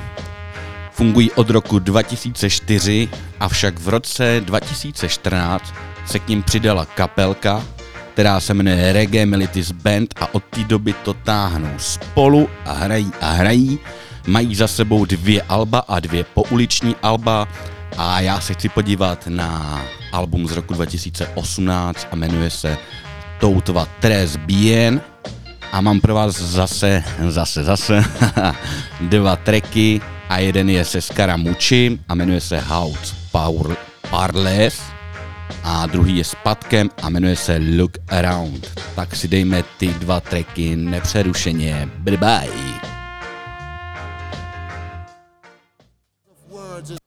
fungují 0.92 1.30
od 1.30 1.50
roku 1.50 1.78
2004, 1.78 3.08
avšak 3.40 3.78
v 3.78 3.88
roce 3.88 4.42
2014 4.44 5.74
se 6.06 6.18
k 6.18 6.28
ním 6.28 6.42
přidala 6.42 6.84
kapelka, 6.84 7.64
která 8.20 8.40
se 8.40 8.54
jmenuje 8.54 8.92
Reggae 8.92 9.26
Militis 9.26 9.72
Band 9.72 10.14
a 10.20 10.35
od 10.35 10.44
té 10.44 10.64
doby 10.64 10.94
to 11.04 11.14
táhnou 11.14 11.70
spolu 11.78 12.48
a 12.64 12.72
hrají 12.72 13.11
a 13.20 13.30
hrají. 13.30 13.78
Mají 14.26 14.54
za 14.54 14.68
sebou 14.68 15.04
dvě 15.04 15.42
alba 15.42 15.78
a 15.78 16.00
dvě 16.00 16.24
pouliční 16.24 16.96
alba. 17.02 17.48
A 17.96 18.20
já 18.20 18.40
se 18.40 18.54
chci 18.54 18.68
podívat 18.68 19.26
na 19.26 19.83
album 20.12 20.48
z 20.48 20.52
roku 20.52 20.74
2018 20.74 22.09
a 22.11 22.16
jmenuje 22.16 22.50
se 22.50 22.78
Toutva 23.38 23.88
Tres 24.00 24.37
Bien. 24.37 25.00
A 25.72 25.80
mám 25.80 26.00
pro 26.00 26.14
vás 26.14 26.40
zase, 26.40 27.04
zase, 27.28 27.64
zase 27.64 28.04
dva 29.00 29.37
tracky 29.37 30.00
a 30.28 30.38
jeden 30.38 30.70
je 30.70 30.85
se 30.85 31.00
Skaramuči 31.00 31.98
a 32.09 32.14
jmenuje 32.14 32.40
se 32.40 32.61
House 32.61 33.14
Power 33.33 33.76
Parles 34.11 34.99
a 35.64 35.86
druhý 35.86 36.16
je 36.16 36.24
s 36.24 36.34
Patkem 36.42 36.90
a 37.02 37.10
jmenuje 37.10 37.36
se 37.36 37.60
Look 37.76 37.98
Around. 38.08 38.80
Tak 38.94 39.16
si 39.16 39.28
dejme 39.28 39.62
ty 39.78 39.86
dva 39.88 40.20
tracky 40.20 40.76
nepřerušeně. 40.76 41.88
Bye 41.98 42.16
bye. 42.16 42.90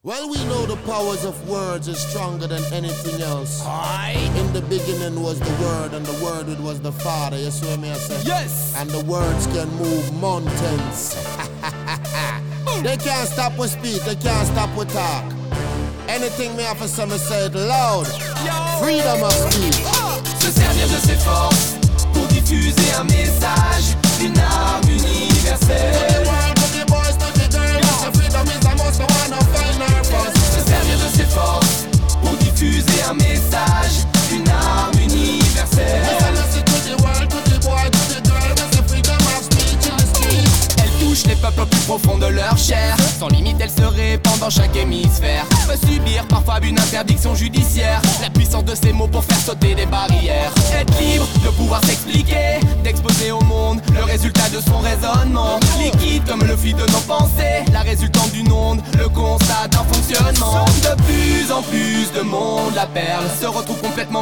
Well, 0.04 0.30
we 0.30 0.38
know 0.46 0.66
the 0.66 0.76
powers 0.86 1.26
of 1.26 1.50
words 1.50 1.88
is 1.88 1.98
stronger 1.98 2.46
than 2.46 2.62
anything 2.74 3.22
else. 3.22 3.62
In 4.38 4.54
the 4.54 4.62
beginning 4.62 5.22
was 5.24 5.40
the 5.40 5.64
word, 5.64 5.94
and 5.94 6.06
the 6.06 6.24
word 6.24 6.48
it 6.48 6.60
was 6.60 6.80
the 6.80 6.92
Father. 6.92 7.38
You 7.38 7.52
see 7.52 7.68
what 7.68 7.80
me 7.80 7.90
I 7.90 7.96
say? 7.96 8.22
Yes. 8.24 8.76
And 8.78 8.90
the 8.90 9.04
words 9.06 9.48
can 9.48 9.70
move 9.76 10.14
mountains. 10.22 11.16
they 12.84 12.98
can't 12.98 13.30
stop 13.30 13.58
with 13.58 13.72
speech, 13.72 14.02
they 14.04 14.16
can't 14.16 14.48
stop 14.48 14.76
with 14.78 14.92
talk. 14.94 15.24
Anything 16.10 16.56
me 16.56 16.64
have 16.64 16.78
for 16.78 16.88
some 16.88 17.10
say 17.12 17.50
loud. 17.50 18.08
Freedom 18.80 19.24
of 19.24 19.32
speech. 19.32 19.82
Se 20.40 20.52
servir 20.52 20.88
de 20.88 21.00
ses 21.08 21.16
forces 21.16 21.76
pour 22.14 22.26
diffuser 22.28 22.94
un 23.00 23.04
message 23.06 23.96
d'une 24.20 24.38
arme 24.40 24.90
universelle. 24.90 26.26
Se 30.52 30.70
servir 30.70 30.98
de 30.98 31.18
ses 31.18 31.26
forces 31.26 31.86
pour 32.22 32.34
diffuser 32.38 33.04
un 33.10 33.14
message 33.14 34.06
d'une 34.30 34.50
arme 34.50 35.00
universelle. 35.00 36.04
Elle 40.78 41.06
touche 41.06 41.26
les 41.26 41.36
peuples 41.36 41.66
plus 41.66 41.80
profonds 41.82 42.18
de 42.18 42.28
leur 42.28 42.58
chair 42.58 42.96
Sans 43.20 43.28
limite, 43.28 43.58
elle 43.60 43.70
dans 44.40 44.50
chaque 44.50 44.76
hémisphère. 44.76 45.46
Peut 45.68 45.88
subir 45.88 46.26
parfois 46.28 46.60
une 46.64 46.80
interdiction 46.80 47.36
judiciaire. 47.36 48.02
La 48.22 48.30
puissance 48.30 48.66
de 48.66 48.76
ses 48.76 48.94
mots 48.94 49.08
pour 49.08 49.24
faire 49.24 49.38
sauter 49.38 49.76
des 49.76 49.86
barrières. 49.86 50.52
Être 50.80 51.00
libre 51.00 51.26
de 51.44 51.50
pouvoir 51.50 51.84
s'expliquer, 51.86 52.60
d'exposer 52.84 53.32
au 53.32 53.42
monde 53.42 53.82
le 53.96 54.04
résultat 54.04 54.50
de 54.50 54.60
son 54.60 54.80
raisonnement. 54.80 55.60
Liquide 55.80 56.24
comme 56.28 56.44
le 56.44 56.56
fluide 56.56 56.78
de 56.78 56.92
nos 56.92 57.00
pensées, 57.00 57.64
la 57.72 57.82
résultante 57.82 58.32
d'une 58.32 58.52
onde, 58.52 58.82
le 58.98 59.10
constat 59.10 59.68
d'un 59.70 59.84
fonctionnement. 59.84 60.66
De 60.84 61.02
plus 61.04 61.52
en 61.52 61.62
plus 61.62 62.12
de 62.16 62.22
monde, 62.22 62.76
la 62.76 62.86
perle 62.86 63.26
se 63.40 63.46
retrouve 63.46 63.82
complètement 63.82 64.22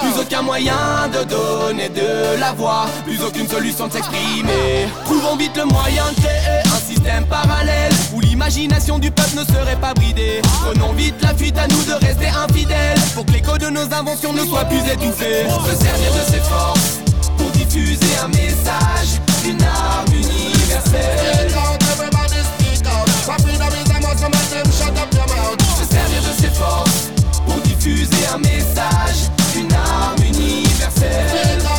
plus 0.00 0.20
aucun 0.20 0.42
moyen 0.42 1.08
de 1.12 1.24
donner 1.24 1.88
de 1.88 2.38
la 2.40 2.52
voix, 2.52 2.86
plus 3.04 3.22
aucune 3.22 3.48
solution 3.48 3.86
de 3.86 3.92
s'exprimer. 3.92 4.88
Trouvons 5.04 5.36
vite 5.36 5.56
le 5.56 5.64
moyen 5.64 6.04
de 6.16 6.20
créer 6.20 6.60
un 6.64 6.80
système 6.92 7.24
parallèle 7.26 7.92
où 8.14 8.20
l'imagination 8.20 8.98
du 8.98 9.10
peuple 9.10 9.36
ne 9.36 9.44
serait 9.44 9.76
pas 9.80 9.94
bridée. 9.94 10.42
Prenons 10.62 10.92
vite 10.92 11.14
la 11.22 11.34
fuite 11.34 11.58
à 11.58 11.66
nous 11.68 11.82
de 11.84 11.92
rester 12.04 12.28
infidèles 12.28 12.98
pour 13.14 13.24
que 13.24 13.32
l'écho 13.32 13.58
de 13.58 13.68
nos 13.68 13.92
inventions 13.92 14.32
ne 14.32 14.44
soit 14.44 14.64
plus 14.64 14.80
étouffé. 14.90 15.46
Se 15.66 15.84
servir 15.84 16.12
de 16.12 16.32
ses 16.32 16.40
forces 16.40 16.98
pour 17.36 17.50
diffuser 17.50 18.16
un 18.22 18.28
message, 18.28 19.20
une 19.44 19.62
arme 19.62 20.12
universelle. 20.12 21.50
Servir 25.90 26.22
de 26.22 26.42
ses 26.42 26.48
forces 26.48 27.23
diffuser 27.84 28.26
un 28.34 28.38
message, 28.38 29.30
une 29.56 29.72
arme 29.72 30.24
universelle. 30.26 31.54
You. 31.54 31.74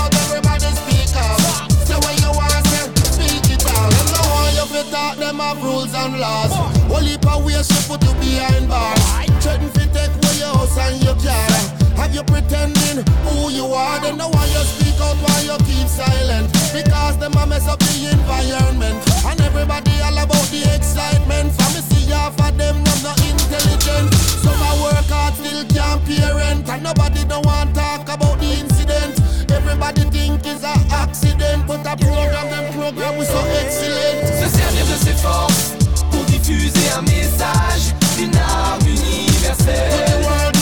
Them 5.20 5.38
you 5.38 5.42
have 5.42 5.64
rules 5.64 5.94
and 5.96 6.20
laws. 6.20 6.52
Whole 6.90 7.00
heap 7.00 7.26
of 7.26 7.50
she 7.50 7.88
put 7.88 8.04
you 8.04 8.14
behind 8.20 8.68
bars. 8.68 9.00
Threaten 9.40 9.70
fi 9.70 9.86
take 9.94 10.12
away 10.12 10.38
your 10.38 10.54
house 10.54 10.78
and 10.78 11.02
your 11.04 11.16
car. 11.16 11.48
Have 11.96 12.14
you 12.14 12.24
pretending 12.24 13.04
who 13.24 13.50
you 13.50 13.66
are? 13.66 14.00
They 14.02 14.14
no 14.14 14.28
want 14.28 14.52
you 14.52 14.64
speak 14.66 15.00
out 15.02 15.16
while 15.18 15.44
you 15.44 15.58
keep 15.66 15.88
silent. 15.88 16.52
Because 16.74 17.18
them 17.18 17.34
a 17.34 17.46
mess 17.48 17.68
up 17.68 17.80
the 17.80 18.12
environment. 18.12 19.02
And 19.26 19.40
everybody 19.42 19.92
all 20.04 20.18
about 20.18 20.46
the 20.52 20.64
excitement. 20.76 21.54
For 21.54 21.70
me 21.74 21.82
see 21.82 22.12
half 22.12 22.40
of 22.40 22.58
them 22.58 22.84
them 22.84 23.04
no 23.04 23.12
intelligent. 23.24 24.15
Some 24.46 24.62
a 24.62 24.72
work 24.84 25.10
hard 25.10 25.34
still 25.34 25.66
can't 25.74 26.06
parent. 26.06 26.70
And 26.70 26.84
nobody 26.84 27.26
don't 27.26 27.46
want 27.46 27.74
talk 27.74 28.08
about 28.08 28.38
the 28.40 28.52
incident. 28.62 29.18
Everybody 29.50 30.04
think 30.14 30.46
it's 30.46 30.64
a 30.64 30.76
accident. 30.94 31.66
But 31.68 31.82
a 31.82 31.98
program, 31.98 32.46
them 32.54 32.72
program 32.74 33.18
was 33.18 33.28
so 33.28 33.42
excellent. 33.62 34.22
Se 34.40 34.48
servir 34.58 34.86
de 34.86 34.98
ses 35.06 35.18
forces 35.26 35.74
pour 36.12 36.24
diffuser 36.26 36.88
un 36.96 37.02
message, 37.02 37.96
une 38.20 38.38
arme 38.38 38.86
universelle. 38.86 40.55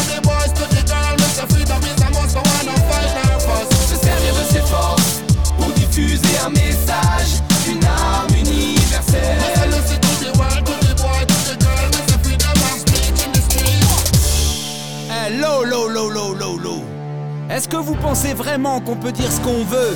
Est-ce 17.54 17.68
que 17.68 17.78
vous 17.78 17.94
pensez 17.94 18.34
vraiment 18.34 18.82
qu'on 18.82 18.96
peut 18.96 19.12
dire 19.12 19.32
ce 19.32 19.40
qu'on 19.42 19.64
veut? 19.64 19.96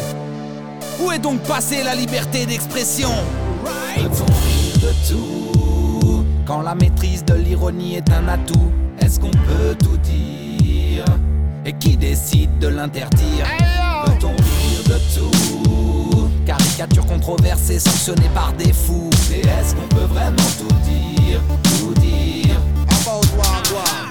Où 1.02 1.12
est 1.12 1.18
donc 1.18 1.40
passée 1.40 1.82
la 1.82 1.96
liberté 1.96 2.46
d'expression? 2.46 3.10
Rire 3.66 4.12
de 4.12 5.10
tout 5.10 6.24
Quand 6.46 6.62
la 6.62 6.76
maîtrise 6.76 7.26
de 7.26 7.34
l'ironie 7.34 7.96
est 7.96 8.12
un 8.12 8.28
atout, 8.28 8.72
est-ce 9.00 9.20
qu'on 9.20 9.32
peut 9.32 9.76
tout 9.84 9.98
dire? 9.98 11.04
Et 11.66 11.74
qui 11.74 11.98
décide 11.98 12.60
de 12.60 12.68
l'interdire? 12.68 13.48
Peut-on 14.06 14.36
rire 14.36 14.84
de 14.86 15.00
tout? 15.16 16.30
Caricature 16.46 17.08
controversée 17.08 17.80
sanctionnée 17.80 18.30
par 18.36 18.54
des 18.54 18.72
fous. 18.72 19.10
Et 19.34 19.40
est-ce 19.40 19.74
qu'on 19.74 19.88
peut 19.96 20.06
vraiment 20.06 20.36
tout 20.60 20.76
dire? 20.88 21.42
Tout 21.64 22.00
dire? 22.02 22.62
Est 22.88 23.04
dans 23.04 23.20
la 23.38 24.07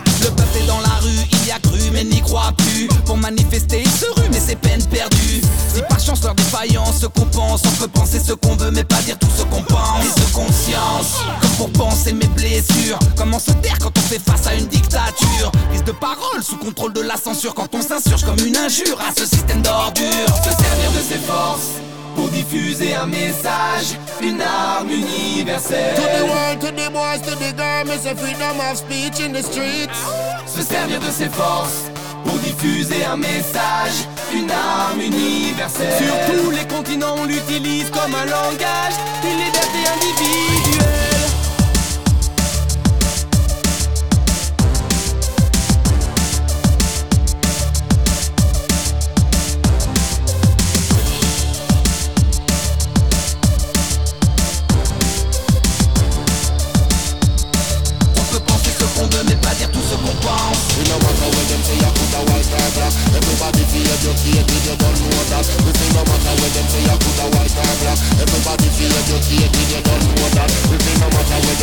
il 1.32 1.46
y 1.46 1.50
a 1.50 1.58
cru 1.58 1.78
mais 1.92 2.04
n'y 2.04 2.20
croit 2.20 2.52
plus. 2.56 2.88
Pour 3.04 3.16
manifester 3.16 3.82
il 3.84 3.90
se 3.90 4.06
rue 4.20 4.28
mais 4.30 4.40
c'est 4.40 4.56
peine 4.56 4.84
perdue. 4.86 5.40
Si 5.74 5.82
par 5.88 6.00
chance 6.00 6.22
leur 6.22 6.34
défaillance 6.34 7.00
se 7.00 7.06
compense 7.06 7.62
On 7.66 7.82
peut 7.82 7.88
penser 7.88 8.20
ce 8.20 8.32
qu'on 8.32 8.56
veut 8.56 8.70
mais 8.70 8.84
pas 8.84 9.00
dire 9.02 9.18
tout 9.18 9.28
ce 9.36 9.42
qu'on 9.42 9.62
pense. 9.62 10.00
Prise 10.00 10.14
de 10.14 10.32
conscience, 10.32 11.24
comme 11.40 11.50
pour 11.50 11.70
penser 11.72 12.12
mes 12.12 12.26
blessures. 12.28 12.98
Comment 13.16 13.38
se 13.38 13.52
taire 13.52 13.78
quand 13.80 13.96
on 13.96 14.02
fait 14.02 14.18
face 14.20 14.46
à 14.46 14.54
une 14.54 14.66
dictature? 14.66 15.50
Prise 15.70 15.84
de 15.84 15.92
parole 15.92 16.42
sous 16.42 16.56
contrôle 16.56 16.92
de 16.92 17.02
la 17.02 17.16
censure. 17.16 17.54
Quand 17.54 17.74
on 17.74 17.82
s'insurge 17.82 18.24
comme 18.24 18.44
une 18.46 18.56
injure 18.56 18.98
à 19.00 19.12
ce 19.16 19.26
système 19.26 19.62
d'ordure. 19.62 20.06
Se 20.44 20.50
servir 20.62 20.92
de 20.92 21.00
ses 21.08 21.18
forces 21.18 21.85
pour 22.16 22.28
diffuser 22.28 22.94
un 22.94 23.06
message, 23.06 23.96
une 24.22 24.40
arme 24.42 24.88
To 24.88 24.94
the 24.96 25.36
universelle. 25.36 26.24
world, 26.24 26.60
to 26.60 26.70
the 26.72 26.90
boys, 26.90 27.20
to 27.22 27.36
the 27.36 27.52
girl, 27.54 27.84
Mr. 27.84 28.16
Freedom 28.16 28.58
of 28.70 28.76
speech 28.76 29.20
in 29.20 29.32
the 29.32 29.42
streets. 29.42 29.98
Se 30.46 30.62
servir 30.62 30.98
de 31.00 31.10
ses 31.10 31.28
forces 31.28 31.90
pour 32.24 32.38
diffuser 32.38 33.04
un 33.04 33.16
message, 33.16 34.08
une 34.32 34.50
arme 34.50 35.00
universelle. 35.00 35.92
Sur 36.02 36.14
tous 36.42 36.50
les 36.50 36.66
continents, 36.66 37.14
on 37.18 37.24
l'utilise 37.26 37.90
comme 37.90 38.14
un 38.14 38.24
langage, 38.26 38.94
une 39.22 39.38
liberté 39.44 39.78
individuelle. 39.94 40.15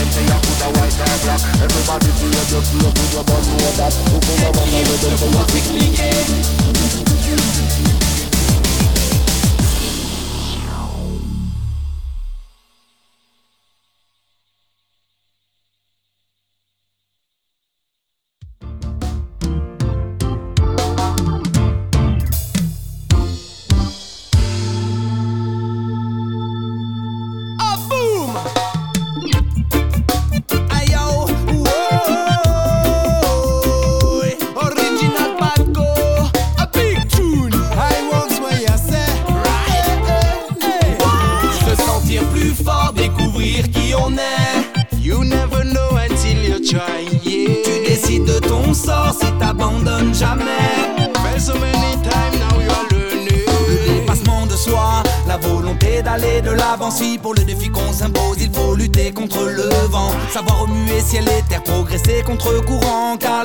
I 0.03 0.37
put 0.43 0.59
a 0.59 0.79
white 0.79 0.91
star 0.91 1.07
black 1.23 1.39
Everybody 1.63 2.11
feel 2.19 2.27
your 2.27 2.43
blood 2.51 2.65
flow 2.67 2.91
your 3.13 3.23
bum 3.23 3.39
know 3.39 3.71
that 3.79 3.93
Who 4.11 4.19
come 4.19 4.43
up 4.43 4.57
and 4.59 4.71
let 4.73 4.99
them 4.99 5.15
say 5.17 5.29
you 7.31 8.02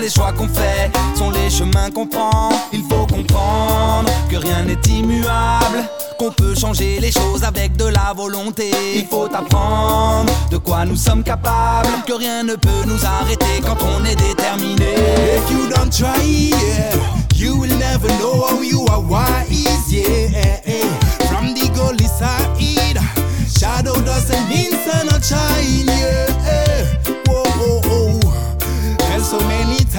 les 0.08 0.14
choix 0.14 0.32
qu'on 0.32 0.48
fait 0.48 0.90
sont 1.14 1.30
les 1.30 1.50
chemins 1.50 1.90
qu'on 1.90 2.06
prend. 2.06 2.48
Il 2.72 2.82
faut 2.88 3.06
comprendre 3.06 4.10
que 4.30 4.36
rien 4.36 4.64
n'est 4.64 4.80
immuable. 4.88 5.84
Qu'on 6.18 6.30
peut 6.30 6.54
changer 6.54 6.98
les 6.98 7.12
choses 7.12 7.44
avec 7.44 7.76
de 7.76 7.84
la 7.84 8.14
volonté. 8.16 8.70
Il 8.94 9.06
faut 9.06 9.26
apprendre 9.26 10.32
de 10.50 10.56
quoi 10.56 10.86
nous 10.86 10.96
sommes 10.96 11.22
capables. 11.22 11.90
Que 12.06 12.14
rien 12.14 12.42
ne 12.42 12.54
peut 12.54 12.84
nous 12.86 13.04
arrêter 13.04 13.60
quand 13.66 13.76
on 13.82 14.02
est 14.06 14.16
déterminé. 14.16 14.94
If 15.36 15.50
you 15.50 15.68
don't 15.68 15.90
try, 15.90 16.24
you 17.36 17.56
will 17.56 17.76
never 17.78 18.08
know 18.18 18.46
how 18.48 18.62
you 18.62 18.86
are 18.90 19.02
wise, 19.02 19.92
yeah. 19.92 20.64
From 21.30 21.52
the 21.52 21.68
gully 21.74 22.08
side, 22.08 22.98
shadow 23.58 24.00
doesn't 24.00 24.48
mean 24.48 24.72
sunshine, 24.86 25.86
yeah. 25.86 26.77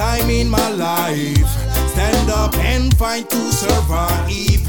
Time 0.00 0.30
in 0.30 0.48
my 0.48 0.70
life, 0.70 1.46
stand 1.90 2.30
up 2.30 2.54
and 2.54 2.96
fight 2.96 3.28
to 3.28 3.52
survive. 3.52 4.64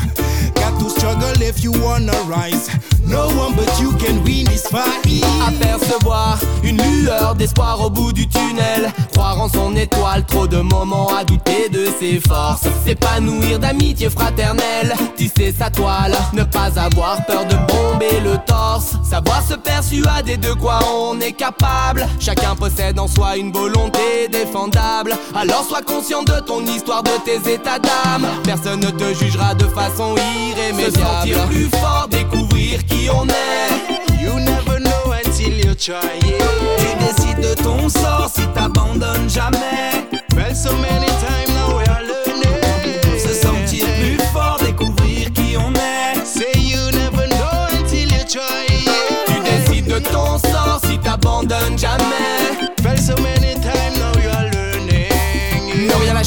Got 0.55 0.77
to 0.81 0.89
struggle 0.89 1.41
if 1.41 1.63
you 1.63 1.71
wanna 1.71 2.19
rise. 2.27 2.67
No 3.05 3.27
one 3.27 3.55
but 3.55 3.69
you 3.79 3.91
can 3.97 4.23
win 4.23 4.45
this 4.45 4.67
fight. 4.67 5.01
Apercevoir 5.45 6.39
une 6.63 6.81
lueur 6.81 7.35
d'espoir 7.35 7.81
au 7.81 7.89
bout 7.89 8.13
du 8.13 8.27
tunnel. 8.27 8.91
Croire 9.11 9.39
en 9.41 9.49
son 9.49 9.75
étoile, 9.75 10.25
trop 10.25 10.47
de 10.47 10.57
moments 10.57 11.09
à 11.09 11.23
douter 11.23 11.69
de 11.69 11.87
ses 11.99 12.19
forces. 12.19 12.67
S'épanouir 12.85 13.59
d'amitié 13.59 14.09
fraternelle, 14.09 14.93
tisser 15.15 15.53
sa 15.57 15.69
toile. 15.69 16.15
Ne 16.33 16.43
pas 16.43 16.79
avoir 16.79 17.25
peur 17.25 17.45
de 17.45 17.55
bomber 17.71 18.19
le 18.23 18.37
torse. 18.45 18.95
Savoir 19.03 19.43
se 19.43 19.55
persuader 19.55 20.37
de 20.37 20.53
quoi 20.53 20.79
on 20.87 21.19
est 21.19 21.33
capable. 21.33 22.07
Chacun 22.19 22.55
possède 22.55 22.99
en 22.99 23.07
soi 23.07 23.37
une 23.37 23.51
volonté 23.51 24.27
défendable. 24.31 25.15
Alors 25.35 25.65
sois 25.67 25.81
conscient 25.81 26.23
de 26.23 26.39
ton 26.39 26.63
histoire, 26.65 27.03
de 27.03 27.11
tes 27.25 27.53
états 27.53 27.79
d'âme. 27.79 28.27
Personne 28.43 28.79
ne 28.79 28.91
te 28.91 29.13
jugera 29.13 29.53
de 29.55 29.65
façon 29.65 30.15
irrémédiable. 30.15 30.93
Se 30.93 30.99
sentir 30.99 31.45
plus 31.47 31.69
fort, 31.69 32.07
découvrir 32.09 32.85
qui 32.85 33.00
on 33.09 33.27
est. 33.27 34.21
You 34.21 34.39
never 34.39 34.79
know 34.79 35.13
until 35.13 35.53
you 35.53 35.73
try, 35.75 36.19
yeah. 36.25 36.45
Tu 36.77 37.05
décides 37.05 37.41
de 37.41 37.53
ton 37.61 37.89
sort 37.89 38.29
si 38.33 38.45
t'abandonnes 38.53 39.29
jamais. 39.29 40.07
Fell 40.35 40.55
so 40.55 40.71
many 40.77 41.07
times 41.07 41.49
now 41.49 41.77
we 41.77 41.83
are 41.89 42.03
learning. 42.03 43.19
Se 43.19 43.33
sentir 43.33 43.85
plus 43.99 44.17
fort, 44.31 44.57
découvrir 44.63 45.31
qui 45.33 45.57
on 45.57 45.73
est. 45.73 46.25
Say 46.25 46.51
you 46.55 46.91
never 46.91 47.27
know 47.27 47.67
until 47.71 48.11
you 48.11 48.23
try, 48.27 48.65
yeah. 48.69 49.25
Tu 49.27 49.39
décides 49.41 49.87
de 49.87 49.99
ton 49.99 50.37
sort 50.37 50.79
si 50.83 50.97
t'abandonnes 50.99 51.77
jamais. 51.77 52.70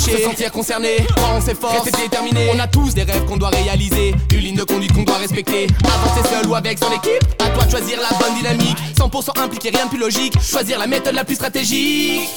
Se 0.05 0.19
sentir 0.19 0.53
concerné, 0.53 0.97
croire 1.17 1.35
en 1.35 1.41
ses 1.41 1.55
forces, 1.55 1.85
rester 1.85 2.03
déterminé. 2.03 2.51
On 2.55 2.59
a 2.59 2.67
tous 2.67 2.95
des 2.95 3.03
rêves 3.03 3.25
qu'on 3.25 3.37
doit 3.37 3.49
réaliser, 3.49 4.15
une 4.33 4.39
ligne 4.39 4.57
de 4.57 4.65
conduite 4.65 4.93
qu'on 4.93 5.03
doit 5.03 5.17
respecter. 5.17 5.67
Avancer 5.85 6.29
seul 6.29 6.47
ou 6.47 6.55
avec 6.55 6.79
son 6.79 6.93
équipe, 6.93 7.25
à 7.43 7.51
toi 7.51 7.65
de 7.65 7.71
choisir 7.71 7.99
la 8.01 8.17
bonne 8.19 8.35
dynamique. 8.35 8.77
100% 8.99 9.39
impliqué, 9.41 9.71
rien 9.71 9.87
de 9.87 9.91
plus 9.91 9.99
logique. 9.99 10.35
Choisir 10.41 10.79
la 10.79 10.87
méthode 10.87 11.15
la 11.15 11.25
plus 11.25 11.37
stratégique. 11.37 12.29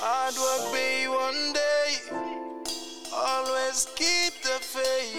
Hard 0.00 0.36
work 0.36 0.72
pay 0.72 1.06
one 1.08 1.52
day. 1.52 2.18
Always 3.12 3.86
keep 3.96 4.34
the 4.42 4.60
faith. 4.60 5.14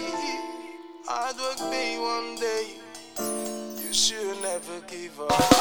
Hard 1.08 1.36
work 1.38 1.70
pay 1.70 1.98
one 1.98 2.35
day. 2.35 2.35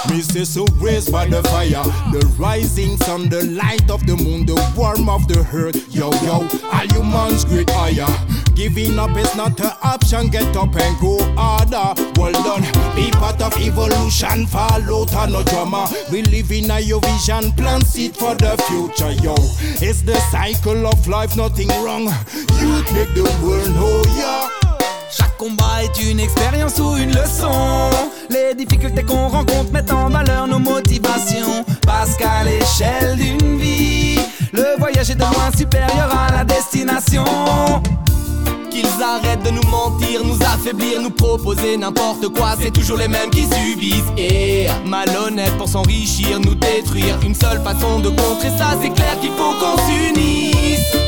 Me 0.10 0.22
say 0.22 0.44
so 0.44 0.65
raised 0.80 1.12
by 1.12 1.26
the 1.26 1.41
fire, 1.44 1.84
the 2.12 2.36
rising 2.38 2.98
sun, 2.98 3.30
the 3.30 3.44
light 3.46 3.89
of 3.89 4.06
the 4.06 4.15
moon, 4.15 4.46
the 4.46 4.56
warmth 4.76 5.10
of 5.10 5.28
the 5.28 5.48
earth. 5.54 5.94
Yo 5.94 6.12
yo, 6.24 6.48
all 6.72 6.88
humans 6.94 7.46
great 7.46 7.70
higher. 7.70 8.08
Giving 8.56 8.98
up 8.98 9.15
is 9.18 9.36
not 9.36 9.60
an 9.60 9.72
option. 9.84 10.28
Get 10.28 10.56
up 10.56 10.76
and 10.76 11.00
go 11.02 11.20
harder. 11.36 11.94
Well 12.20 12.32
done. 12.32 12.63
Be 12.96 13.12
part 13.12 13.41
of 13.41 13.54
evolution. 13.58 14.48
Follow 14.48 15.06
to 15.06 15.28
no 15.28 15.44
drama. 15.44 15.89
We 16.12 16.22
live 16.24 16.52
in 16.52 16.72
a 16.72 16.80
your 16.80 17.02
vision. 17.02 17.52
Plant 17.54 17.86
seed 17.86 18.15
for 18.15 18.36
the 18.36 18.56
future. 18.68 19.12
Yo, 19.24 19.36
it's 19.82 20.02
the 20.02 20.15
cycle 20.32 20.88
of 20.88 21.08
life. 21.08 21.36
Nothing 21.36 21.70
wrong. 21.84 22.04
You 22.60 22.84
make 22.94 23.13
the 23.13 23.24
world 23.44 23.70
know 23.76 24.04
ya. 24.18 24.74
Chaque 25.12 25.38
combat 25.38 25.84
est 25.84 26.02
une 26.02 26.20
expérience 26.20 26.80
ou 26.80 26.96
une 26.96 27.12
leçon. 27.12 27.89
Les 28.30 28.56
difficultés 28.56 29.04
qu'on 29.04 29.28
rencontre 29.28 29.72
mettent 29.72 29.91
en 29.91 30.10
valeur 30.10 30.48
nos 30.48 30.60
motivations. 30.60 31.63
Parce 31.86 32.15
qu'à 32.15 32.44
l'échelle 32.44 33.15
d'une 33.15 33.58
vie, 33.58 34.20
le 34.52 34.78
voyage 34.80 35.10
est 35.10 35.15
de 35.15 35.22
loin 35.22 35.52
supérieur 35.56 36.10
à 36.12 36.32
la 36.32 36.44
destination. 36.44 37.24
Qu'ils 38.72 38.88
arrêtent 39.02 39.44
de 39.44 39.52
nous 39.52 39.68
mentir, 39.70 40.22
nous 40.24 40.41
affaiblir, 40.41 41.02
nous 41.02 41.12
proposer 41.12 41.78
n'importe 41.78 42.28
quoi, 42.30 42.56
c'est 42.60 42.72
toujours 42.72 42.98
les 42.98 43.08
mêmes 43.08 43.30
qui 43.30 43.44
subissent. 43.44 44.12
Et 44.18 44.68
malhonnêtes 44.86 45.58
pour 45.58 45.70
s'enrichir, 45.70 46.39
nous 46.39 46.56
détruire. 46.56 47.18
Une 47.24 47.36
seule 47.36 47.62
façon 47.63 48.00
de 48.00 48.10
contrer 48.10 48.50
ça, 48.58 48.76
c'est 48.82 48.89
clair 48.89 49.18
qu'il 49.22 49.32
faut 49.32 49.54
qu'on 49.60 49.78
s'unisse. 49.88 51.05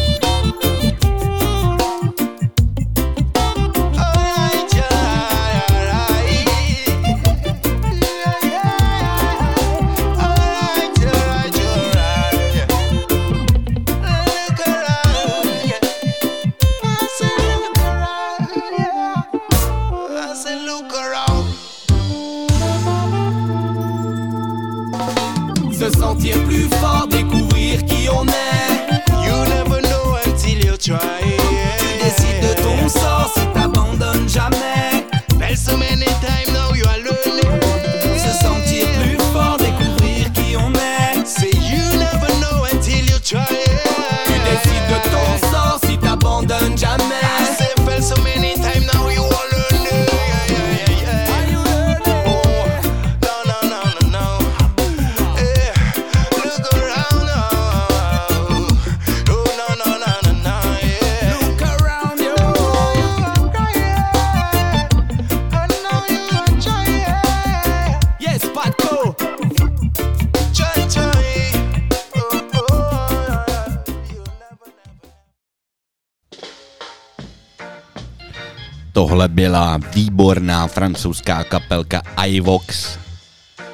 Byla 79.48 79.80
výborná 79.96 80.68
francouzská 80.68 81.44
kapelka 81.44 82.02
iVox. 82.26 82.98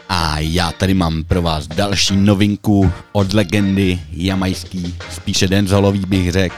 A 0.10 0.40
já 0.40 0.72
tady 0.72 0.94
mám 0.94 1.24
pro 1.24 1.42
vás 1.42 1.68
další 1.68 2.16
novinku 2.16 2.92
od 3.12 3.34
legendy 3.34 4.00
jamajský, 4.12 4.96
spíše 5.10 5.48
dancehallový 5.48 6.00
bych 6.00 6.32
řekl. 6.32 6.56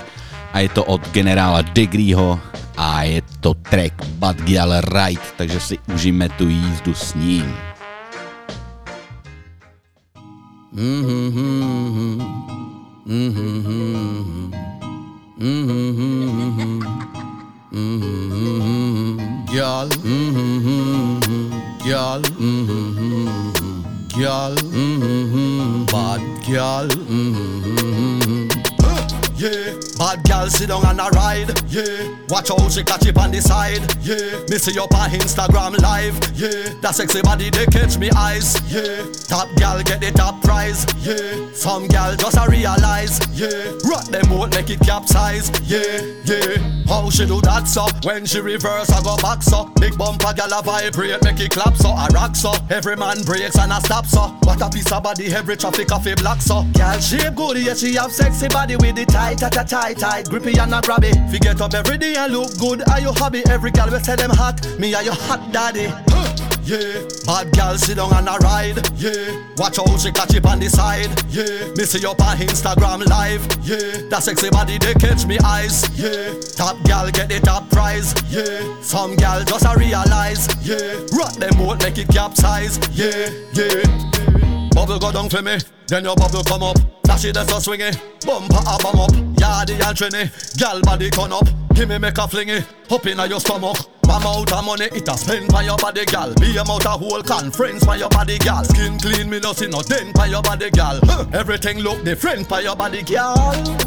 A 0.54 0.60
je 0.60 0.70
to 0.70 0.84
od 0.84 1.10
generála 1.12 1.62
Degreeho 1.62 2.40
a 2.78 3.04
je 3.04 3.22
to 3.40 3.54
track 3.54 4.06
Bad 4.06 4.42
Gyal 4.42 4.82
Ride, 4.82 5.22
takže 5.38 5.60
si 5.60 5.78
užijeme 5.94 6.30
tu 6.30 6.50
jízdu 6.50 6.94
s 6.94 7.16
ním. 7.16 7.56
Gyal, 19.52 19.88
gyal, 21.84 22.22
gyal, 24.16 24.54
bad 25.92 26.22
gyal, 26.48 26.88
yeah. 29.38 29.85
Bad 29.98 30.24
gal 30.24 30.50
sit 30.50 30.68
down 30.68 30.86
and 30.86 31.00
a 31.00 31.10
ride, 31.12 31.52
yeah. 31.70 32.16
Watch 32.28 32.50
how 32.50 32.68
she 32.70 32.84
catch 32.84 33.06
it 33.06 33.18
on 33.18 33.32
the 33.32 33.42
side, 33.42 33.80
yeah. 34.02 34.44
Me 34.50 34.58
see 34.58 34.78
up 34.80 34.94
on 34.94 35.10
Instagram 35.12 35.80
live, 35.80 36.16
yeah. 36.36 36.74
That 36.82 36.96
sexy 36.96 37.22
body 37.22 37.50
they 37.50 37.66
catch 37.68 37.98
me 37.98 38.10
eyes, 38.12 38.60
yeah. 38.70 39.06
Top 39.28 39.48
gal 39.56 39.82
get 39.84 40.02
the 40.02 40.12
top 40.12 40.42
prize, 40.44 40.86
yeah. 41.02 41.52
Some 41.54 41.88
gal 41.88 42.16
just 42.16 42.38
a 42.38 42.50
realize, 42.50 43.20
yeah. 43.34 43.72
Rock 43.90 44.06
them 44.08 44.30
won't 44.30 44.54
make 44.54 44.70
it 44.70 44.82
capsize, 44.82 45.50
yeah, 45.64 46.02
yeah. 46.26 46.58
How 46.88 47.10
she 47.10 47.26
do 47.26 47.42
that 47.42 47.68
so? 47.68 47.88
When 48.04 48.26
she 48.26 48.42
reverse 48.42 48.92
I 48.92 49.02
go 49.02 49.18
back 49.18 49.42
so. 49.42 49.66
Big 49.80 49.98
bumper 49.98 50.34
gal 50.34 50.54
a 50.54 50.62
vibrate 50.62 51.24
make 51.24 51.40
it 51.40 51.52
clap 51.52 51.76
so. 51.78 51.90
I 51.90 52.08
rock 52.14 52.36
so. 52.36 52.54
Every 52.70 52.96
man 52.96 53.24
breaks 53.24 53.58
and 53.58 53.74
I 53.74 53.80
stop 53.80 54.06
so. 54.06 54.28
What 54.44 54.62
a 54.62 54.70
piece 54.70 54.92
of 54.92 55.04
body 55.04 55.34
every 55.34 55.58
traffic 55.58 55.92
off 55.92 56.06
a 56.06 56.16
black 56.16 56.42
so. 56.42 56.64
Gal 56.74 57.00
shape 57.00 57.34
good, 57.36 57.58
yeah 57.58 57.74
she 57.74 57.96
have 57.96 58.12
sexy 58.12 58.48
body 58.50 58.76
with 58.76 58.96
the 58.96 59.06
tight, 59.06 59.40
tight, 59.40 59.54
tight, 59.54 59.85
tight, 59.94 60.30
grippy 60.30 60.58
and 60.58 60.74
a 60.74 60.82
grabby. 60.82 61.14
Fi 61.32 61.38
get 61.40 61.62
up 61.62 61.74
every 61.74 61.98
day 61.98 62.16
and 62.16 62.34
look 62.34 62.58
good, 62.58 62.88
are 62.90 63.02
your 63.02 63.14
hobby? 63.14 63.44
Every 63.50 63.72
gal 63.72 63.90
will 63.90 64.00
say 64.00 64.16
them 64.16 64.32
hot, 64.32 64.66
me 64.80 64.94
are 64.94 65.04
your 65.04 65.14
hot 65.14 65.52
daddy. 65.52 65.92
Yeah, 66.66 67.06
bad 67.28 67.52
gal 67.52 67.78
sit 67.78 67.98
down 67.98 68.12
and 68.14 68.28
a 68.28 68.38
ride. 68.40 68.82
Yeah, 68.98 69.40
watch 69.58 69.78
how 69.78 69.86
she 69.98 70.12
catch 70.12 70.34
it 70.34 70.44
on 70.48 70.60
the 70.60 70.68
side. 70.68 71.14
Yeah, 71.30 71.72
me 71.78 71.84
see 71.84 72.04
up 72.08 72.20
on 72.20 72.38
Instagram 72.38 73.06
live. 73.06 73.46
Yeah, 73.62 74.10
that 74.10 74.24
sexy 74.24 74.50
body 74.50 74.80
they 74.80 74.96
catch 74.96 75.28
me 75.28 75.38
eyes. 75.46 75.86
Yeah, 75.94 76.34
top 76.58 76.82
gal 76.86 77.12
get 77.12 77.30
the 77.30 77.40
top 77.40 77.70
prize. 77.70 78.16
Yeah, 78.32 78.82
some 78.82 79.16
gal 79.16 79.44
just 79.44 79.64
a 79.64 79.78
realize. 79.78 80.50
Yeah, 80.66 81.06
rock 81.14 81.34
them 81.34 81.60
won't 81.60 81.84
make 81.84 82.00
it 82.00 82.08
capsize. 82.08 82.80
Yeah, 82.98 83.30
yeah. 83.54 84.70
Bubble 84.72 84.98
go 84.98 85.12
down 85.12 85.30
for 85.30 85.44
me, 85.44 85.60
then 85.88 86.04
your 86.04 86.16
bubble 86.16 86.44
come 86.44 86.64
up. 86.64 86.95
Flashy 87.16 87.32
that's 87.32 87.50
a 87.50 87.56
swingy, 87.56 87.96
bumper 88.26 88.58
a 88.58 88.78
bum 88.84 89.00
up. 89.00 89.12
Yardy 89.40 89.80
and 89.88 89.98
trini, 89.98 90.58
gal 90.58 90.82
body 90.82 91.10
come 91.10 91.32
up. 91.32 91.48
Give 91.74 91.88
me 91.88 91.98
make 91.98 92.18
a 92.18 92.28
flingy, 92.28 92.62
up 92.92 93.06
inna 93.08 93.26
your 93.26 93.40
stomach. 93.40 93.78
Bam 94.08 94.26
out 94.26 94.52
of 94.52 94.64
money, 94.64 94.86
it 94.86 95.08
a 95.08 95.18
spend 95.18 95.52
by 95.52 95.64
your 95.64 95.78
body, 95.78 96.06
gal. 96.06 96.34
Be 96.36 96.58
out 96.60 96.86
a 96.86 96.90
whole 96.90 97.24
conference 97.24 97.86
by 97.86 97.98
your 97.98 98.10
body, 98.10 98.38
gal. 98.38 98.64
Skin 98.64 99.00
clean, 99.00 99.30
me 99.30 99.40
no 99.40 99.54
see 99.54 99.68
no 99.68 99.82
dent 99.82 100.14
by 100.14 100.28
your 100.28 100.42
body, 100.42 100.70
gal. 100.70 101.00
Huh. 101.04 101.26
Everything 101.34 101.80
look 101.80 102.04
different 102.04 102.48
by 102.48 102.62
your 102.62 102.76
body, 102.76 103.02
gal. 103.04 103.36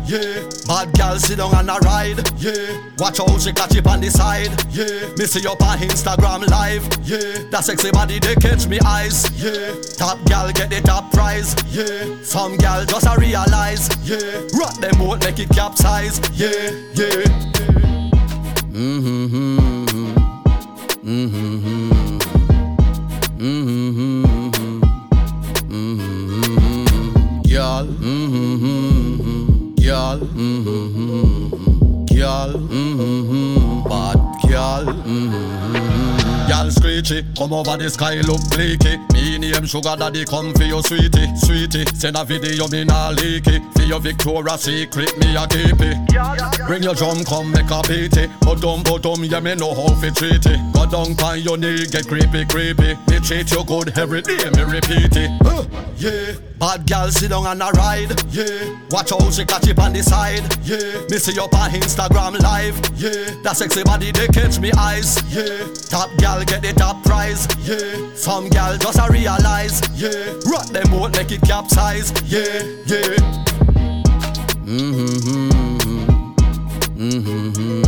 Yeah, 0.06 0.42
bad 0.66 0.92
gal 0.94 1.18
sit 1.18 1.38
down 1.38 1.54
and 1.54 1.70
a 1.70 1.78
ride. 1.80 2.18
Yeah, 2.38 2.80
watch 2.98 3.18
how 3.18 3.38
she 3.38 3.52
catch 3.52 3.76
it 3.76 3.86
on 3.86 4.00
the 4.00 4.10
side. 4.10 4.50
Yeah, 4.70 5.14
me 5.16 5.26
see 5.26 5.46
up 5.46 5.62
on 5.62 5.78
Instagram 5.78 6.48
live. 6.48 6.82
Yeah, 7.04 7.48
that 7.50 7.64
sexy 7.64 7.90
body 7.90 8.18
they 8.18 8.34
catch 8.36 8.66
me 8.66 8.78
eyes. 8.84 9.30
Yeah, 9.40 9.74
top 9.96 10.18
gal 10.26 10.50
get 10.52 10.70
the 10.70 10.80
top 10.80 11.12
prize. 11.12 11.54
Yeah, 11.70 12.22
some 12.22 12.56
gal 12.56 12.84
just 12.84 13.06
a 13.06 13.14
realize. 13.18 13.88
Yeah, 14.04 14.42
rock 14.58 14.74
them 14.80 14.98
won't 14.98 15.22
make 15.24 15.38
it 15.38 15.50
capsize. 15.50 16.20
Yeah, 16.34 16.70
yeah. 16.94 17.48
Mm-hmm. 18.78 19.97
Yal 21.08 21.48
Yal 29.78 30.20
Yal 32.12 32.52
Bad 33.88 34.20
Yal 34.50 35.77
Y'all 36.48 36.70
screechy, 36.70 37.24
come 37.36 37.52
over 37.52 37.76
the 37.76 37.90
sky 37.90 38.20
look 38.22 38.40
bleaky. 38.48 38.96
Me 39.12 39.36
name 39.36 39.66
sugar 39.66 39.94
daddy, 39.98 40.24
come 40.24 40.54
for 40.54 40.64
your 40.64 40.82
sweetie, 40.82 41.28
sweetie. 41.36 41.84
Send 41.94 42.16
a 42.16 42.24
video 42.24 42.66
me 42.68 42.84
nah 42.84 43.10
leaky. 43.10 43.60
For 43.76 43.82
your 43.82 44.00
Victoria 44.00 44.56
Secret, 44.56 45.12
me 45.18 45.36
a 45.36 45.46
keep 45.46 45.76
it. 45.78 45.98
Bring 46.66 46.82
your 46.82 46.94
drum, 46.94 47.22
come 47.24 47.52
make 47.52 47.70
a 47.70 47.82
beat 47.86 48.16
it. 48.16 48.30
But 48.40 48.62
dumb, 48.62 48.82
but 48.82 49.02
dumb, 49.02 49.24
yeah 49.24 49.40
me 49.40 49.56
know 49.56 49.74
how 49.74 49.92
fi 50.00 50.08
treat 50.08 50.46
it. 50.46 50.60
Go 50.72 50.86
down 50.86 51.14
pan 51.16 51.40
your 51.40 51.58
knee, 51.58 51.84
get 51.84 52.08
creepy, 52.08 52.46
creepy. 52.46 52.96
Me 53.12 53.20
treat 53.20 53.50
you 53.52 53.62
good 53.64 53.98
every 53.98 54.22
day, 54.22 54.48
me 54.56 54.62
repeat 54.64 55.16
it. 55.20 55.30
Uh, 55.44 55.64
yeah, 55.98 56.32
bad 56.58 56.86
gal 56.86 57.10
sit 57.10 57.30
down 57.30 57.46
and 57.46 57.62
a 57.62 57.70
ride. 57.72 58.10
Yeah, 58.30 58.76
watch 58.90 59.10
how 59.10 59.30
she 59.30 59.44
catch 59.44 59.68
it 59.68 59.78
on 59.78 59.92
the 59.92 60.02
side. 60.02 60.42
Yeah, 60.64 61.06
me 61.08 61.18
see 61.18 61.38
up 61.38 61.54
on 61.54 61.70
Instagram 61.70 62.40
live. 62.40 62.76
Yeah, 62.96 63.42
that 63.42 63.56
sexy 63.56 63.82
body 63.84 64.12
they 64.12 64.26
catch 64.28 64.58
me 64.58 64.72
eyes. 64.76 65.16
Yeah, 65.30 65.66
top 65.88 66.10
gal 66.18 66.44
get 66.44 66.62
the 66.62 66.72
top 66.72 67.02
prize. 67.04 67.46
Yeah, 67.62 68.14
some 68.14 68.48
gal 68.48 68.76
just 68.76 68.98
a 68.98 69.10
realize. 69.10 69.80
Yeah, 69.94 70.34
rock 70.50 70.66
them 70.66 70.90
won't 70.92 71.16
make 71.16 71.32
it 71.32 71.42
capsize. 71.42 72.12
Yeah, 72.26 72.62
yeah. 72.86 73.16
Mm-hmm. 74.68 75.50
Mm-hmm. 76.98 77.48
Mm-hmm. 77.48 77.87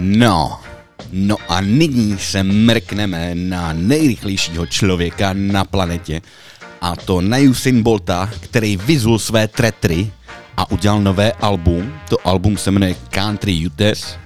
No, 0.00 0.60
no 1.12 1.36
a 1.48 1.60
nyní 1.60 2.18
se 2.18 2.42
mrkneme 2.42 3.34
na 3.34 3.72
nejrychlejšího 3.72 4.66
člověka 4.66 5.30
na 5.32 5.64
planetě 5.64 6.20
a 6.80 6.96
to 6.96 7.20
na 7.20 7.36
Usain 7.50 7.82
Bolta, 7.82 8.30
který 8.40 8.76
vyzul 8.76 9.18
své 9.18 9.48
tretry 9.48 10.10
a 10.56 10.70
udělal 10.70 11.00
nové 11.00 11.32
album. 11.32 11.92
To 12.08 12.26
album 12.26 12.56
se 12.56 12.70
jmenuje 12.70 12.94
Country 13.10 13.66
Utes 13.66 14.18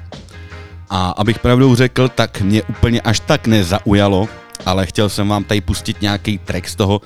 a 0.90 1.10
abych 1.10 1.38
pravdou 1.38 1.74
řekl, 1.74 2.08
tak 2.08 2.40
mě 2.40 2.62
úplně 2.62 3.00
až 3.00 3.20
tak 3.20 3.46
nezaujalo, 3.46 4.28
ale 4.66 4.86
chtěl 4.86 5.08
jsem 5.08 5.28
vám 5.28 5.44
tady 5.44 5.60
pustit 5.60 6.02
nějaký 6.02 6.38
track 6.38 6.68
z 6.68 6.74
toho. 6.74 7.00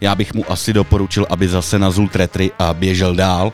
Já 0.00 0.14
bych 0.14 0.34
mu 0.34 0.52
asi 0.52 0.72
doporučil, 0.72 1.26
aby 1.30 1.48
zase 1.48 1.78
nazul 1.78 2.08
tretry 2.08 2.50
a 2.58 2.74
běžel 2.74 3.14
dál. 3.14 3.52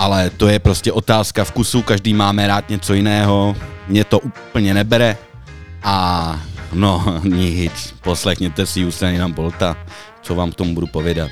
Ale 0.00 0.30
to 0.30 0.48
je 0.48 0.58
prostě 0.58 0.92
otázka 0.92 1.44
vkusu, 1.44 1.82
každý 1.82 2.14
máme 2.14 2.46
rád 2.46 2.68
něco 2.68 2.94
jiného, 2.94 3.56
mě 3.88 4.04
to 4.04 4.18
úplně 4.18 4.74
nebere 4.74 5.16
a 5.82 6.40
no 6.72 7.20
nic, 7.24 7.94
poslechněte 8.00 8.66
si 8.66 8.84
Usaina 8.84 9.28
Bolta, 9.28 9.76
co 10.22 10.34
vám 10.34 10.52
k 10.52 10.54
tomu 10.54 10.74
budu 10.74 10.86
povědat. 10.86 11.30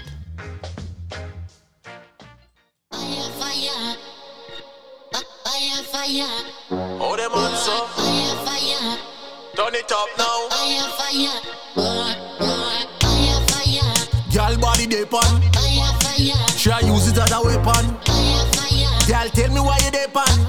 Tell 19.35 19.51
me 19.53 19.61
why 19.61 19.79
you 19.85 19.91
dey 19.91 20.07
pan. 20.13 20.48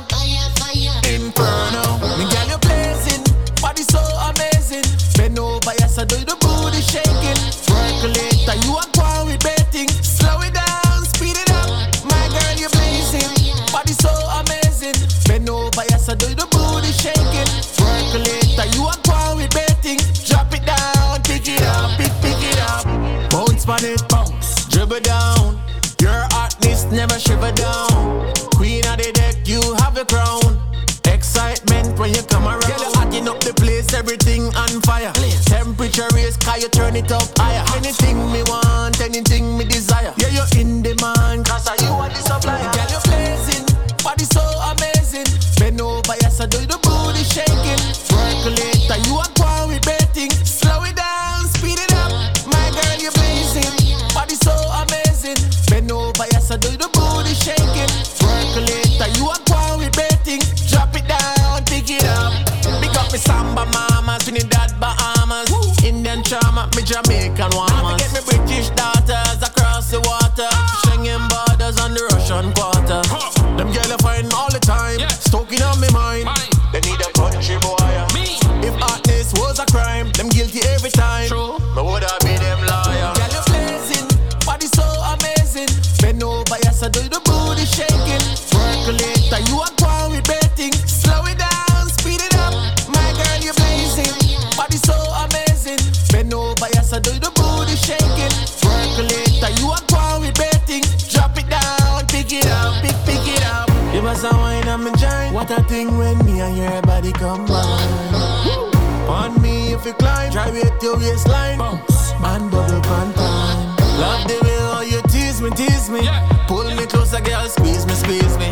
Me, 115.49 115.55
tease 115.55 115.89
me. 115.89 116.01
Pull 116.47 116.65
me 116.75 116.85
closer, 116.85 117.21
girl, 117.21 117.47
squeeze 117.47 117.85
me, 117.85 117.93
squeeze 117.93 118.37
me. 118.37 118.47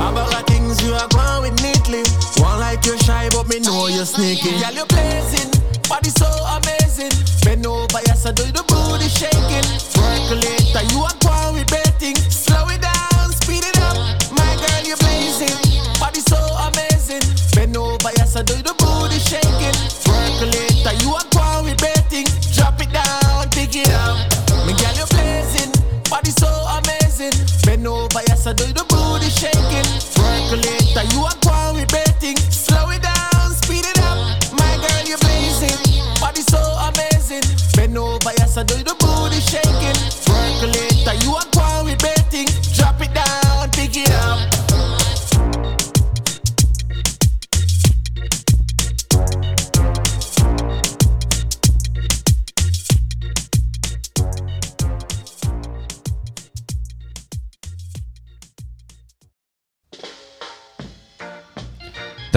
About 0.00 0.30
the 0.30 0.42
things 0.46 0.82
you 0.82 0.94
are 0.94 1.08
going 1.08 1.42
with 1.42 1.62
neatly. 1.62 2.02
One 2.42 2.60
like 2.60 2.84
you're 2.86 2.98
shy, 2.98 3.28
but 3.30 3.48
me 3.48 3.60
know 3.60 3.86
you're 3.86 4.04
sneaky. 4.04 4.58
Girl, 4.60 4.72
you're 4.72 4.86
blazing, 4.86 5.50
body 5.88 6.10
so 6.10 6.26
amazing. 6.58 7.12
Bend 7.44 7.66
over, 7.66 8.00
yes, 8.06 8.26
I 8.26 8.32
do 8.32 8.44
the 8.44 8.59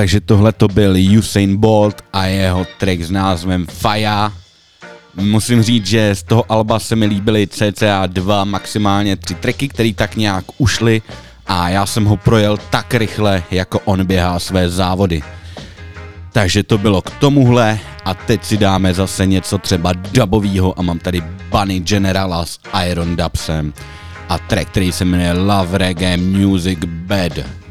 Takže 0.04 0.22
tohle 0.22 0.52
to 0.52 0.68
byl 0.68 0.96
Usain 1.20 1.58
Bolt 1.58 2.04
a 2.14 2.26
jeho 2.26 2.68
track 2.78 3.02
s 3.02 3.12
názvem 3.12 3.68
Fire. 3.68 4.32
Musím 5.16 5.64
říct, 5.64 5.86
že 5.86 6.16
z 6.16 6.24
toho 6.24 6.52
alba 6.52 6.80
se 6.80 6.96
mi 6.96 7.06
líbily 7.06 7.48
cca 7.48 8.06
dva, 8.08 8.44
maximálně 8.44 9.16
tři 9.16 9.36
tracky, 9.36 9.68
které 9.68 9.94
tak 9.96 10.16
nějak 10.16 10.46
ušly 10.58 11.02
a 11.48 11.70
já 11.70 11.86
jsem 11.86 12.06
ho 12.06 12.18
projel 12.18 12.58
tak 12.70 12.94
rychle, 12.94 13.44
jako 13.52 13.80
on 13.80 14.06
běhá 14.06 14.40
své 14.40 14.70
závody. 14.70 15.24
Takže 16.32 16.64
to 16.64 16.78
bylo 16.78 17.02
k 17.02 17.10
tomuhle 17.10 17.80
a 18.06 18.14
teď 18.14 18.44
si 18.44 18.58
dáme 18.58 18.94
zase 18.94 19.26
něco 19.26 19.58
třeba 19.58 19.94
dubovýho 19.94 20.80
a 20.80 20.82
mám 20.82 21.00
tady 21.00 21.24
Bunny 21.50 21.80
Generala 21.80 22.46
s 22.46 22.60
Iron 22.90 23.16
Dubsem 23.16 23.74
a 24.30 24.38
track, 24.38 24.68
který 24.68 24.92
se 24.92 25.06
jmenuje 25.06 25.34
Love 25.34 25.78
Reggae 25.78 26.18
Music 26.18 26.80
Bed. 26.86 27.63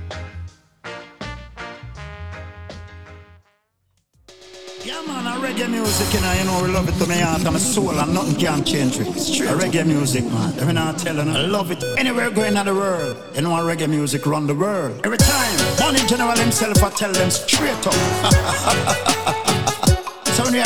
Music, 6.03 6.21
you 6.21 6.27
know, 6.27 6.33
you 6.33 6.45
know, 6.45 6.63
we 6.65 6.69
love 6.73 6.89
it 6.89 6.99
to 6.99 7.09
me 7.09 7.21
heart 7.21 7.45
and 7.45 7.53
my 7.53 7.59
soul, 7.59 7.91
and 7.91 8.13
nothing 8.13 8.35
can 8.35 8.65
change 8.65 8.99
it. 8.99 9.07
A 9.07 9.55
reggae 9.55 9.87
music, 9.87 10.25
man. 10.25 10.53
Every 10.59 10.73
now 10.73 10.89
and 10.89 10.99
telling, 10.99 11.29
I 11.29 11.47
love 11.47 11.71
it. 11.71 11.85
Anywhere 11.97 12.29
going 12.31 12.57
in 12.57 12.67
the 12.67 12.75
world, 12.75 13.17
you 13.37 13.43
know, 13.43 13.55
a 13.55 13.61
reggae 13.61 13.89
music 13.89 14.27
run 14.27 14.49
the 14.49 14.55
world. 14.55 15.01
Every 15.05 15.19
time, 15.19 15.77
Bunny 15.79 16.05
General 16.07 16.37
himself, 16.37 16.83
I 16.83 16.91
tell 16.91 17.13
them 17.13 17.31
straight 17.31 17.87
up. 17.87 18.99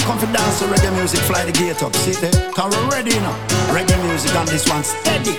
come 0.06 0.18
for 0.18 0.30
dance 0.32 0.58
to 0.60 0.66
reggae 0.66 0.94
music, 0.94 1.20
fly 1.20 1.44
the 1.44 1.52
gate 1.52 1.82
up, 1.82 1.94
see 1.96 2.14
there? 2.22 2.30
Cause 2.54 2.70
we're 2.74 2.88
ready, 2.90 3.18
know. 3.18 3.34
Reggae 3.74 3.98
music 4.06 4.34
on 4.36 4.46
this 4.46 4.64
one, 4.70 4.84
steady. 4.84 5.34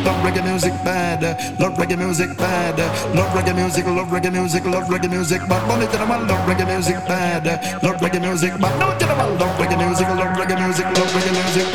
Love 0.00 0.16
reggae 0.24 0.42
music 0.42 0.72
bad, 0.82 1.20
love 1.60 1.76
reggae 1.76 1.98
music 1.98 2.34
bad, 2.38 2.78
love 3.14 3.28
reggae 3.36 3.54
music, 3.54 3.84
love 3.84 4.08
reggae 4.08 4.32
music, 4.32 4.64
love 4.64 4.88
reggae 4.88 5.10
music, 5.10 5.42
but 5.46 5.60
money 5.66 5.84
to 5.86 5.98
the 5.98 6.06
man, 6.06 6.26
love 6.26 6.40
reggae 6.48 6.64
music 6.66 6.96
bad, 7.04 7.44
love 7.82 8.00
reggae 8.00 8.20
music, 8.20 8.52
but 8.58 8.72
no 8.78 8.88
to 8.96 9.04
the 9.04 9.14
man, 9.14 9.38
love 9.38 9.52
reggae 9.60 9.76
music, 9.76 10.08
love 10.08 10.32
reggae 10.40 10.56
music, 10.56 10.86
love 10.96 11.12
reggae 11.12 11.32
music. 11.36 11.66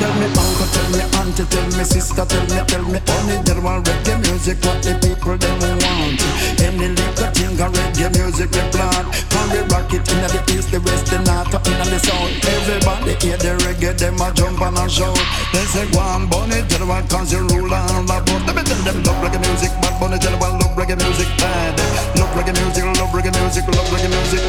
Tell 0.00 0.14
me 0.16 0.26
uncle, 0.32 0.68
tell 0.72 0.88
me 0.96 1.02
auntie, 1.20 1.44
tell 1.44 1.68
me 1.76 1.84
sister, 1.84 2.24
tell 2.24 2.46
me, 2.48 2.58
tell 2.64 2.84
me 2.88 2.98
honey, 3.04 3.36
there 3.44 3.60
want 3.60 3.84
reggae 3.84 4.16
music, 4.32 4.56
what 4.64 4.80
the 4.80 4.96
people 5.04 5.36
them 5.36 5.60
want. 5.60 6.20
Any 6.64 6.88
little 6.88 7.28
thing 7.36 7.52
reggae 7.52 8.08
music 8.16 8.48
we 8.48 8.64
plant, 8.72 9.12
can 9.28 9.46
we 9.52 9.60
rock 9.68 9.92
it 9.92 10.08
in 10.08 10.24
the 10.24 10.40
east, 10.56 10.72
the 10.84 10.90
west, 10.90 11.06
the 11.08 11.18
north, 11.24 11.54
in 11.66 11.88
the 11.88 11.98
south. 11.98 12.30
Everybody 12.44 13.14
hear 13.24 13.36
the 13.36 13.56
reggae, 13.64 13.96
them 13.96 14.20
a 14.20 14.28
jump 14.34 14.60
and 14.60 14.76
a 14.76 14.88
shout. 14.88 15.16
They 15.52 15.64
say 15.72 15.88
go 15.90 16.00
on, 16.00 16.28
bunny, 16.28 16.60
tell 16.68 16.86
one 16.86 17.06
cause 17.08 17.32
you 17.32 17.40
rule 17.40 17.72
and 17.72 18.08
love, 18.08 18.26
let 18.46 18.54
me 18.56 18.62
tell 18.62 18.82
them 18.84 19.02
love 19.04 19.20
reggae 19.24 19.40
music, 19.40 19.72
but 19.80 19.94
bunny 20.00 20.18
tell 20.18 20.36
one 20.38 20.58
love 20.60 20.76
reggae 20.76 20.96
music 21.00 21.28
bad, 21.38 21.74
love 22.18 22.32
reggae 22.36 22.54
music, 22.60 22.84
love 22.84 23.12
reggae 23.12 23.32
music, 23.40 23.64
love 23.68 23.88
reggae 23.92 24.10
music. 24.10 24.42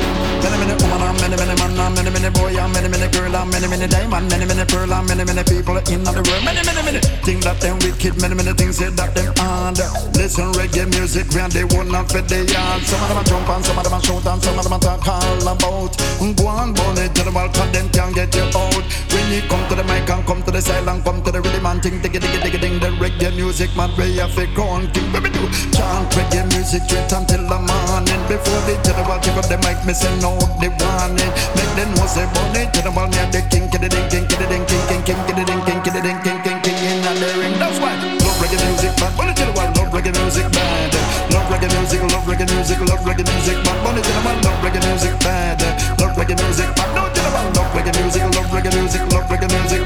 Many, 0.44 0.58
many 0.62 0.76
woman 0.84 1.02
and 1.02 1.18
many, 1.22 1.36
many 1.36 1.56
man 1.56 1.80
and 1.80 1.94
many, 1.96 2.12
many 2.12 2.30
boy 2.30 2.54
and 2.54 2.72
many, 2.74 2.90
many 2.90 3.08
girl 3.12 3.36
and 3.36 3.50
many, 3.52 3.68
many 3.68 3.88
diamond, 3.88 4.30
many, 4.30 4.46
many 4.46 4.66
pearl 4.66 4.92
and 4.92 5.08
many, 5.08 5.24
many 5.24 5.44
people 5.44 5.78
in 5.78 6.04
the 6.04 6.22
world. 6.22 6.44
Many, 6.44 6.62
many, 6.66 6.82
many 6.84 7.00
things 7.24 7.44
that 7.46 7.60
them 7.62 7.80
wicked, 7.80 8.20
many, 8.22 8.36
many 8.36 8.54
things 8.54 8.78
that 8.78 8.96
them 8.96 9.34
hard. 9.38 9.78
Listen 10.16 10.52
reggae 10.54 10.86
music, 10.90 11.28
when 11.34 11.50
they 11.50 11.66
one 11.66 11.94
up 11.96 12.12
for 12.12 12.22
the 12.22 12.46
yard. 12.46 12.82
Some 12.84 13.02
of 13.02 13.10
them 13.10 13.18
a 13.18 13.24
jump 13.24 13.50
and 13.50 13.64
some 13.66 13.78
of 13.78 13.84
them 13.84 13.94
a 13.94 14.00
shout 14.02 14.26
and 14.26 14.42
some 14.44 14.58
of 14.58 14.64
them 14.64 14.74
a 14.74 14.80
talk 14.80 15.08
all 15.08 15.48
about. 15.48 15.94
Go 16.34 16.48
on, 16.48 16.74
tell 16.74 17.26
the 17.26 17.32
one 17.32 17.54
cause 17.54 17.72
them 17.72 17.90
can't 17.90 18.16
get 18.16 18.34
you 18.34 18.50
out. 18.58 18.82
When 19.14 19.26
you 19.30 19.46
come 19.46 19.62
to 19.70 19.76
the 19.76 19.84
mic 19.84 20.10
and 20.10 20.26
come 20.26 20.42
to 20.42 20.50
the 20.50 20.62
side 20.62 20.88
and 20.88 21.04
come 21.04 21.22
to 21.22 21.30
the 21.30 21.42
rhythm 21.42 21.66
and 21.66 21.84
ting, 21.84 22.02
diggy, 22.02 22.18
diggy, 22.18 22.40
diggy, 22.42 22.60
ding, 22.60 22.80
the 22.80 22.90
reggae 22.98 23.30
music, 23.36 23.70
man, 23.78 23.92
where 23.94 24.08
you 24.08 24.26
fi 24.34 24.50
gone, 24.56 24.90
king, 24.92 25.06
baby, 25.14 25.30
do. 25.30 25.46
Chant 25.70 26.10
reggae 26.18 26.42
music 26.50 26.82
straight 26.90 27.12
until 27.14 27.46
the 27.46 27.60
morning. 27.62 28.22
Before 28.26 28.62
the 28.66 28.74
one 29.06 29.22
pick 29.22 29.38
up 29.38 29.46
the 29.46 29.58
mic, 29.62 29.78
say 29.94 30.10
no, 30.18 30.34
they 30.58 30.74
warning. 30.82 31.32
Make 31.54 31.74
them 31.78 31.94
know 31.94 32.10
say 32.10 32.26
tell 32.74 32.84
the 32.84 32.92
one 32.92 33.10
me 33.14 33.22
a 33.22 33.30
the 33.30 33.42
king, 33.54 33.70
kiddy, 33.70 33.90
ding, 33.90 34.10
king, 34.10 34.26
kiddy, 34.26 34.50
ding, 34.50 34.66
king, 34.66 34.82
king, 34.90 35.02
king, 35.06 35.20
kiddy, 35.30 35.44
ding, 35.46 35.62
king, 35.62 35.80
kiddy, 35.86 36.02
ding, 36.02 36.20
king, 36.26 36.40
king, 36.42 36.60
king, 36.66 36.78
in 36.90 37.06
the 37.06 37.30
ring. 37.38 37.54
That's 37.62 37.78
why 37.78 37.94
love 38.02 38.38
reggae 38.42 38.58
music, 38.66 38.94
man. 38.98 39.14
Tell 39.14 39.30
the 39.30 39.46
one 39.54 39.72
love 39.78 39.94
reggae 39.94 40.14
music 40.18 40.50
bad. 40.50 40.90
Love 41.30 41.48
reggae 41.54 41.70
music, 41.78 42.02
love 42.02 42.26
reggae 42.26 42.50
music, 42.50 42.80
love 42.82 43.04
reggae 43.06 43.26
music, 43.30 43.58
man. 43.62 43.78
Tell 43.84 43.94
the 43.94 44.22
one 44.26 44.40
love 44.42 44.60
reggae 44.66 44.82
music 44.90 45.14
bad. 45.22 45.62
Love 46.02 46.15
reggae 46.16 46.36
music, 46.44 46.70
man. 46.78 46.90
No 46.96 47.04
tell 47.14 47.24
the 47.24 47.30
one 47.36 47.54
love 47.54 47.72
reggae 47.76 47.94
music, 48.02 48.24
love 48.36 48.50
reggae 48.52 48.72
music, 48.76 49.02
love 49.12 49.28
reggae 49.30 49.50
music. 49.52 49.84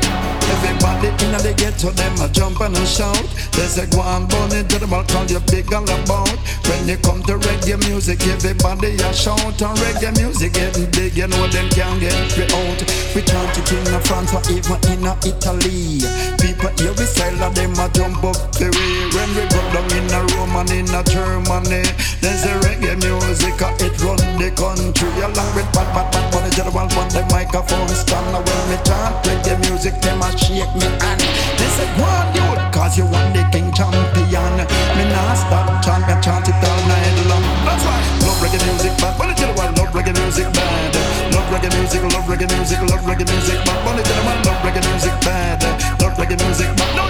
Everybody 0.50 1.10
in 1.26 1.32
the 1.38 1.54
ghetto, 1.54 1.92
them 1.92 2.16
a 2.22 2.28
jump 2.30 2.60
and 2.62 2.76
a 2.76 2.86
shout. 2.86 3.22
They 3.54 3.70
say 3.70 3.86
go 3.90 4.02
on, 4.02 4.28
bunny 4.28 4.64
to 4.64 4.78
the 4.80 4.88
ball, 4.88 5.04
call 5.06 5.26
you 5.26 5.40
big 5.52 5.72
all 5.74 5.84
about. 5.84 6.38
When 6.66 6.88
you 6.88 6.98
come 6.98 7.22
to 7.30 7.38
reggae 7.38 7.78
music, 7.88 8.22
everybody 8.28 8.98
a 8.98 9.14
shout. 9.14 9.62
And 9.62 9.78
reggae 9.78 10.14
music 10.18 10.54
getting 10.54 10.90
big, 10.92 11.18
you 11.18 11.28
know 11.28 11.48
them 11.48 11.70
can't 11.70 12.00
get 12.02 12.18
me 12.38 12.46
out. 12.50 12.80
We 13.14 13.22
chant 13.22 13.58
it 13.58 13.70
in 13.72 13.86
France 14.06 14.34
or 14.34 14.44
even 14.50 14.80
in 14.90 15.06
Italy. 15.26 16.02
People 16.42 16.74
hear 16.78 16.94
we 16.98 17.06
style 17.06 17.42
and 17.46 17.56
them 17.56 17.74
a 17.78 17.86
jump 17.94 18.24
up 18.26 18.38
the 18.58 18.70
way. 18.74 18.94
When 19.14 19.30
we 19.38 19.44
go 19.50 19.62
down 19.74 19.90
in 19.94 20.10
a 20.14 20.20
Rome 20.34 20.66
in 20.74 20.90
a 20.94 21.02
Germany, 21.06 21.86
they 22.22 22.36
say 22.38 22.54
reggae 22.66 22.98
music, 23.02 23.62
it 23.82 23.96
run 24.02 24.20
the 24.42 24.50
country. 24.58 25.10
Along 25.22 25.52
with 25.56 25.70
bad, 25.74 25.88
bad, 25.94 26.10
bad, 26.12 26.19
bunny 26.68 26.90
to 26.90 26.96
the 26.96 27.00
on 27.00 27.08
the 27.10 27.24
microphone 27.32 27.88
stand. 27.90 28.26
Now 28.32 28.44
when 28.44 28.64
me 28.70 28.78
chant 28.84 29.16
the 29.24 29.54
music, 29.70 29.96
them 30.02 30.22
a 30.22 30.30
shake 30.38 30.74
me 30.76 30.88
hand. 31.00 31.22
They 31.56 31.70
say 31.76 31.88
go 31.96 32.04
on, 32.04 32.28
you, 32.36 32.72
cause 32.72 32.98
you 32.98 33.06
want 33.06 33.34
the 33.34 33.44
king 33.52 33.72
champion. 33.72 34.54
Me 34.98 35.04
nah 35.08 35.34
stop 35.36 35.84
chant, 35.84 36.04
me 36.08 36.16
chant 36.22 36.48
it 36.48 36.60
all 36.60 36.82
night 36.88 37.18
long. 37.32 37.46
That's 37.64 37.84
why 37.86 38.00
love 38.28 38.40
reggae 38.44 38.60
music, 38.68 38.94
bad 39.00 39.16
bunny 39.18 39.34
the 39.36 39.48
one 39.56 39.74
love 39.76 39.94
reggae 39.96 40.14
music 40.20 40.52
bad. 40.52 40.96
Love 41.32 41.48
reggae 41.54 41.72
music, 41.80 42.02
love 42.04 42.28
reggae 42.28 42.48
music, 42.52 42.80
love 42.82 43.04
reggae 43.08 43.26
music, 43.30 43.60
bad 43.66 43.80
tell 43.84 43.96
the 43.96 44.16
one 44.28 44.40
love 44.44 44.62
reggae 44.64 44.84
music 44.92 45.16
bad. 45.24 45.64
Love 46.02 46.18
reggae 46.18 46.38
music, 46.44 46.70
bad 46.76 46.96
no 46.96 47.09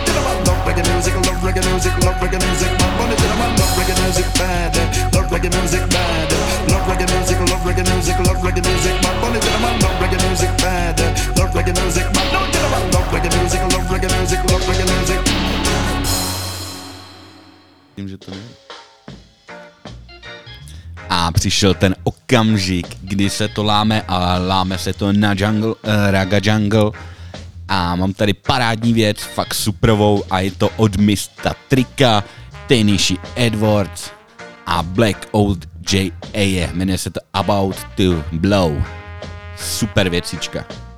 reggae 1.49 1.71
music, 1.71 1.93
love 2.05 2.19
reggae 2.21 2.39
music, 2.45 2.71
bad 2.77 2.91
bunny 2.97 3.15
tell 3.15 3.29
the 3.29 3.37
one 3.41 3.53
love 3.59 3.73
reggae 3.77 3.95
music 4.03 4.27
bad. 4.37 4.75
Love 5.13 5.29
reggae 5.33 5.49
music 5.57 5.83
bad. 5.89 6.29
Love 6.69 6.85
reggae 6.89 7.07
music, 7.13 7.39
love 7.49 7.63
reggae 7.65 7.83
music, 7.89 8.17
love 8.27 8.41
reggae 8.45 8.61
music, 8.69 8.95
bad 9.01 9.15
bunny 9.21 9.39
tell 9.39 9.53
the 9.55 9.65
one 9.67 9.79
love 9.83 9.97
reggae 10.01 10.19
music 10.27 10.51
bad. 10.61 10.99
Love 11.37 11.53
reggae 11.57 11.73
music, 11.81 12.05
bad 12.13 12.27
no 12.33 12.39
tell 12.53 12.61
the 12.61 12.69
one 12.77 12.85
love 12.93 13.09
reggae 13.13 13.31
music, 13.41 13.61
love 13.73 13.87
reggae 13.93 14.09
music, 14.19 14.39
love 14.51 14.65
reggae 14.69 14.85
music. 14.93 15.19
Tím, 17.95 18.09
že 18.09 18.17
to 18.17 18.31
nevím. 18.31 18.49
A 21.09 21.31
přišel 21.31 21.73
ten 21.73 21.95
okamžik, 22.03 22.87
kdy 23.01 23.29
se 23.29 23.47
to 23.47 23.63
láme 23.63 24.01
a 24.07 24.37
láme 24.37 24.77
se 24.77 24.93
to 24.93 25.13
na 25.13 25.33
jungle, 25.37 25.69
uh, 25.69 25.75
Raga 26.11 26.39
Jungle 26.43 26.91
a 27.70 27.95
mám 27.95 28.13
tady 28.13 28.34
parádní 28.34 28.93
věc, 28.93 29.17
fakt 29.22 29.53
supervou 29.53 30.24
a 30.30 30.39
je 30.39 30.51
to 30.51 30.70
od 30.78 30.97
mista 30.97 31.55
Trika, 31.67 32.24
Tenishi 32.67 33.17
Edwards 33.36 34.11
a 34.65 34.84
Black 34.84 35.28
Old 35.32 35.65
J.A. 35.91 36.70
Jmenuje 36.74 36.97
se 36.97 37.09
to 37.09 37.20
About 37.34 37.76
to 37.95 38.24
Blow. 38.32 38.84
Super 39.57 40.09
věcička. 40.09 40.88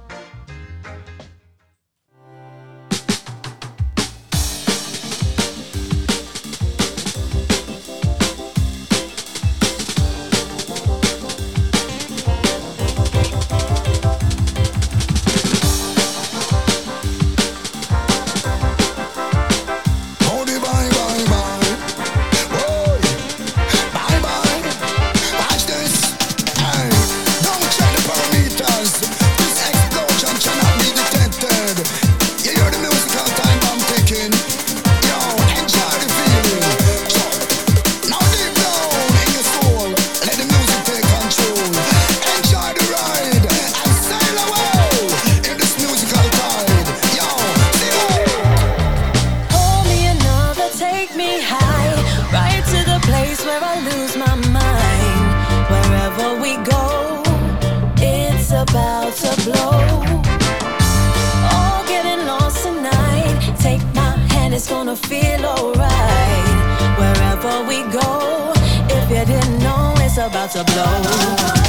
feel 65.11 65.45
alright 65.45 66.97
wherever 66.97 67.67
we 67.67 67.83
go. 67.91 68.53
If 68.87 69.09
you 69.09 69.25
didn't 69.25 69.59
know, 69.59 69.93
it's 69.97 70.17
about 70.17 70.51
to 70.51 70.63
blow. 70.63 71.60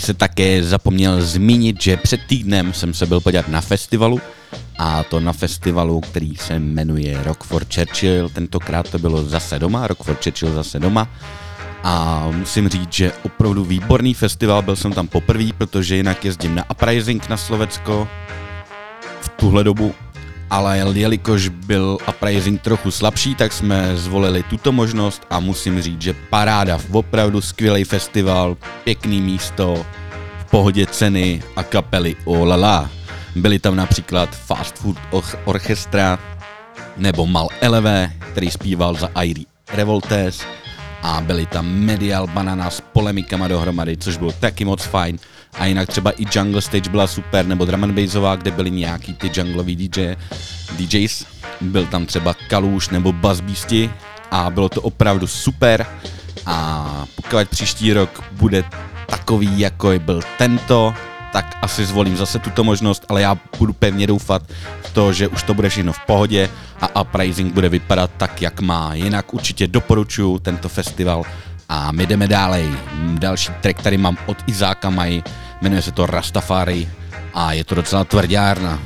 bych 0.00 0.06
se 0.06 0.14
také 0.14 0.62
zapomněl 0.62 1.22
zmínit, 1.22 1.82
že 1.82 1.96
před 1.96 2.20
týdnem 2.26 2.72
jsem 2.72 2.94
se 2.94 3.06
byl 3.06 3.20
podívat 3.20 3.48
na 3.48 3.60
festivalu, 3.60 4.20
a 4.78 5.02
to 5.02 5.20
na 5.20 5.32
festivalu, 5.32 6.00
který 6.00 6.36
se 6.36 6.58
jmenuje 6.58 7.22
Rock 7.22 7.44
for 7.44 7.64
Churchill. 7.74 8.28
Tentokrát 8.28 8.90
to 8.90 8.98
bylo 8.98 9.22
zase 9.22 9.58
doma, 9.58 9.86
Rock 9.86 10.02
for 10.02 10.16
Churchill 10.24 10.54
zase 10.54 10.78
doma. 10.78 11.08
A 11.84 12.26
musím 12.32 12.68
říct, 12.68 12.92
že 12.92 13.12
opravdu 13.22 13.64
výborný 13.64 14.14
festival, 14.14 14.62
byl 14.62 14.76
jsem 14.76 14.92
tam 14.92 15.08
poprvé, 15.08 15.52
protože 15.58 15.96
jinak 15.96 16.24
jezdím 16.24 16.54
na 16.54 16.70
Uprising 16.70 17.28
na 17.28 17.36
Slovensko. 17.36 18.08
v 19.20 19.28
tuhle 19.28 19.64
dobu 19.64 19.94
ale 20.50 20.78
jelikož 20.78 21.48
byl 21.48 21.98
appraising 22.06 22.62
trochu 22.62 22.90
slabší, 22.90 23.34
tak 23.34 23.52
jsme 23.52 23.96
zvolili 23.96 24.42
tuto 24.42 24.72
možnost 24.72 25.22
a 25.30 25.40
musím 25.40 25.82
říct, 25.82 26.02
že 26.02 26.14
paráda, 26.30 26.78
opravdu 26.92 27.40
skvělý 27.40 27.84
festival, 27.84 28.56
pěkný 28.84 29.20
místo, 29.20 29.86
v 30.38 30.50
pohodě 30.50 30.86
ceny 30.86 31.42
a 31.56 31.62
kapely 31.62 32.16
olala. 32.24 32.90
Byly 33.36 33.58
tam 33.58 33.76
například 33.76 34.36
Fast 34.36 34.78
Food 34.78 34.96
Orchestra 35.44 36.18
nebo 36.96 37.26
Mal 37.26 37.48
Eleve, 37.60 38.12
který 38.32 38.50
zpíval 38.50 38.94
za 38.94 39.10
Airy 39.14 39.46
Revoltes 39.72 40.42
a 41.02 41.20
byly 41.20 41.46
tam 41.46 41.66
Medial 41.66 42.26
Banana 42.26 42.70
s 42.70 42.80
polemikama 42.80 43.48
dohromady, 43.48 43.96
což 43.96 44.16
bylo 44.16 44.32
taky 44.32 44.64
moc 44.64 44.82
fajn. 44.82 45.18
A 45.58 45.66
jinak 45.66 45.88
třeba 45.88 46.10
i 46.10 46.24
Jungle 46.32 46.62
Stage 46.62 46.90
byla 46.90 47.06
super, 47.06 47.46
nebo 47.46 47.64
Drum 47.64 47.84
and 47.84 47.92
Bassová, 47.92 48.36
kde 48.36 48.50
byli 48.50 48.70
nějaký 48.70 49.14
ty 49.14 49.30
junglový 49.34 49.76
DJ, 49.76 50.16
DJs. 50.76 51.26
Byl 51.60 51.86
tam 51.86 52.06
třeba 52.06 52.34
Kaluš 52.48 52.88
nebo 52.88 53.12
Buzz 53.12 53.40
Beastie 53.40 53.90
a 54.30 54.50
bylo 54.50 54.68
to 54.68 54.82
opravdu 54.82 55.26
super. 55.26 55.86
A 56.46 57.04
pokud 57.16 57.48
příští 57.48 57.92
rok 57.92 58.24
bude 58.32 58.64
takový, 59.06 59.60
jako 59.60 59.92
byl 59.98 60.20
tento, 60.38 60.94
tak 61.32 61.58
asi 61.62 61.86
zvolím 61.86 62.16
zase 62.16 62.38
tuto 62.38 62.64
možnost, 62.64 63.04
ale 63.08 63.22
já 63.22 63.38
budu 63.58 63.72
pevně 63.72 64.06
doufat 64.06 64.42
v 64.82 64.92
to, 64.92 65.12
že 65.12 65.28
už 65.28 65.42
to 65.42 65.54
bude 65.54 65.68
všechno 65.68 65.92
v 65.92 66.00
pohodě 66.06 66.50
a 66.80 67.00
Uprising 67.02 67.54
bude 67.54 67.68
vypadat 67.68 68.10
tak, 68.16 68.42
jak 68.42 68.60
má. 68.60 68.94
Jinak 68.94 69.34
určitě 69.34 69.66
doporučuji 69.66 70.38
tento 70.38 70.68
festival 70.68 71.22
a 71.70 71.92
my 71.92 72.06
jdeme 72.06 72.28
dále. 72.28 72.62
Další 73.18 73.52
track 73.60 73.82
tady 73.82 73.98
mám 73.98 74.16
od 74.26 74.36
Izáka 74.46 74.90
Maj, 74.90 75.22
jmenuje 75.62 75.82
se 75.82 75.92
to 75.92 76.06
Rastafari 76.06 76.88
a 77.34 77.52
je 77.52 77.64
to 77.64 77.74
docela 77.74 78.04
tvrdárna. 78.04 78.78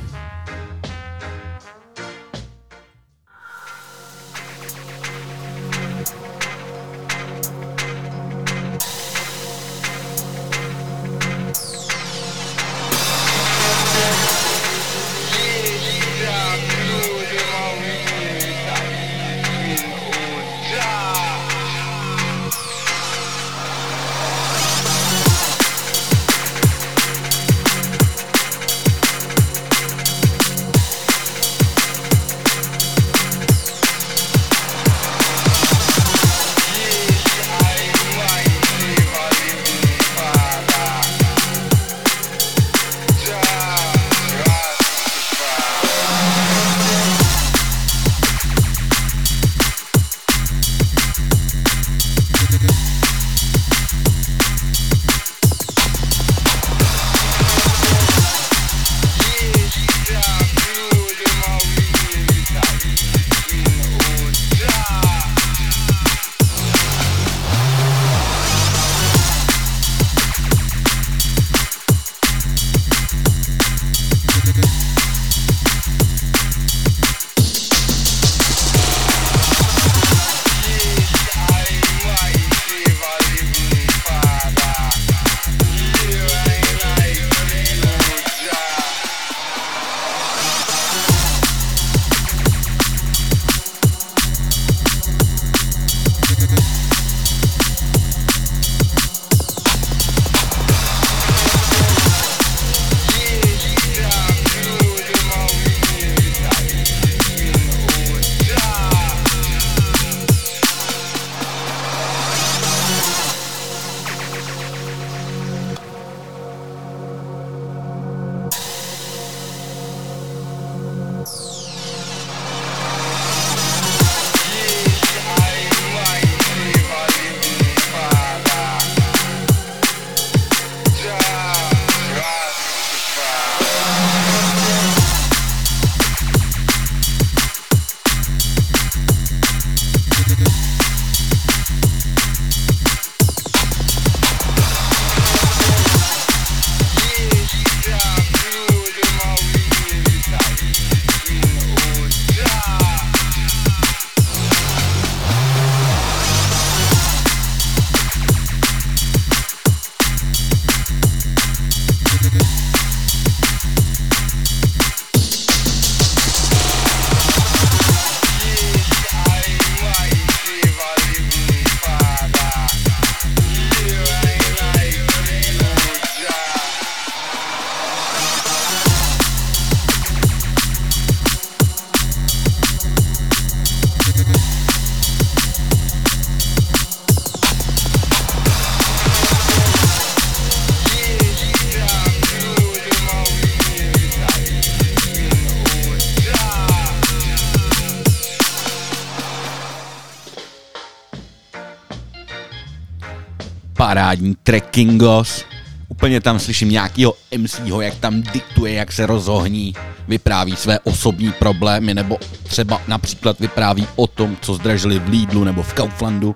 Trekkingos. 204.45 205.45
Úplně 205.87 206.21
tam 206.21 206.39
slyším 206.39 206.69
nějakýho 206.69 207.13
MCho, 207.37 207.81
jak 207.81 207.95
tam 207.95 208.21
diktuje, 208.21 208.73
jak 208.73 208.91
se 208.91 209.05
rozohní, 209.05 209.73
vypráví 210.07 210.55
své 210.55 210.79
osobní 210.79 211.31
problémy, 211.31 211.93
nebo 211.93 212.17
třeba 212.43 212.81
například 212.87 213.39
vypráví 213.39 213.87
o 213.95 214.07
tom, 214.07 214.37
co 214.41 214.53
zdražili 214.53 214.99
v 214.99 215.09
Lidlu 215.09 215.43
nebo 215.43 215.63
v 215.63 215.73
Kauflandu. 215.73 216.35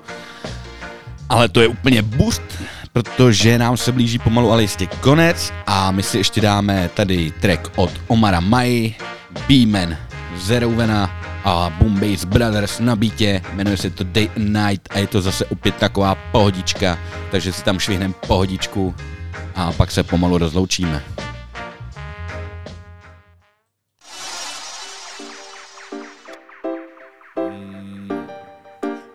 Ale 1.30 1.50
to 1.50 1.62
je 1.62 1.68
úplně 1.68 2.02
boost, 2.02 2.42
protože 2.94 3.58
nám 3.58 3.78
se 3.78 3.92
blíží 3.92 4.20
pomalu 4.20 4.52
ale 4.52 4.62
jistě 4.62 4.88
konec 4.88 5.54
a 5.68 5.92
my 5.92 6.04
si 6.04 6.18
ještě 6.18 6.42
dáme 6.42 6.90
tady 6.94 7.32
track 7.32 7.72
od 7.76 7.92
Omara 8.08 8.40
Mai, 8.40 8.96
Beeman, 9.48 9.98
Zerouvena 10.38 11.19
a 11.44 11.70
Boom 11.70 12.00
Bass 12.00 12.26
Brothers 12.26 12.80
na 12.80 12.96
bítě, 12.96 13.42
jmenuje 13.54 13.78
se 13.78 13.90
to 13.90 14.04
Day 14.04 14.30
and 14.36 14.54
Night 14.54 14.82
a 14.90 15.00
je 15.00 15.08
to 15.08 15.22
zase 15.22 15.46
opět 15.46 15.76
taková 15.76 16.16
pohodička, 16.16 17.00
takže 17.32 17.54
si 17.54 17.64
tam 17.64 17.80
švihnem 17.80 18.14
pohodičku 18.28 18.96
a 19.56 19.72
pak 19.72 19.92
se 19.92 20.04
pomalu 20.04 20.38
rozloučíme. 20.38 21.04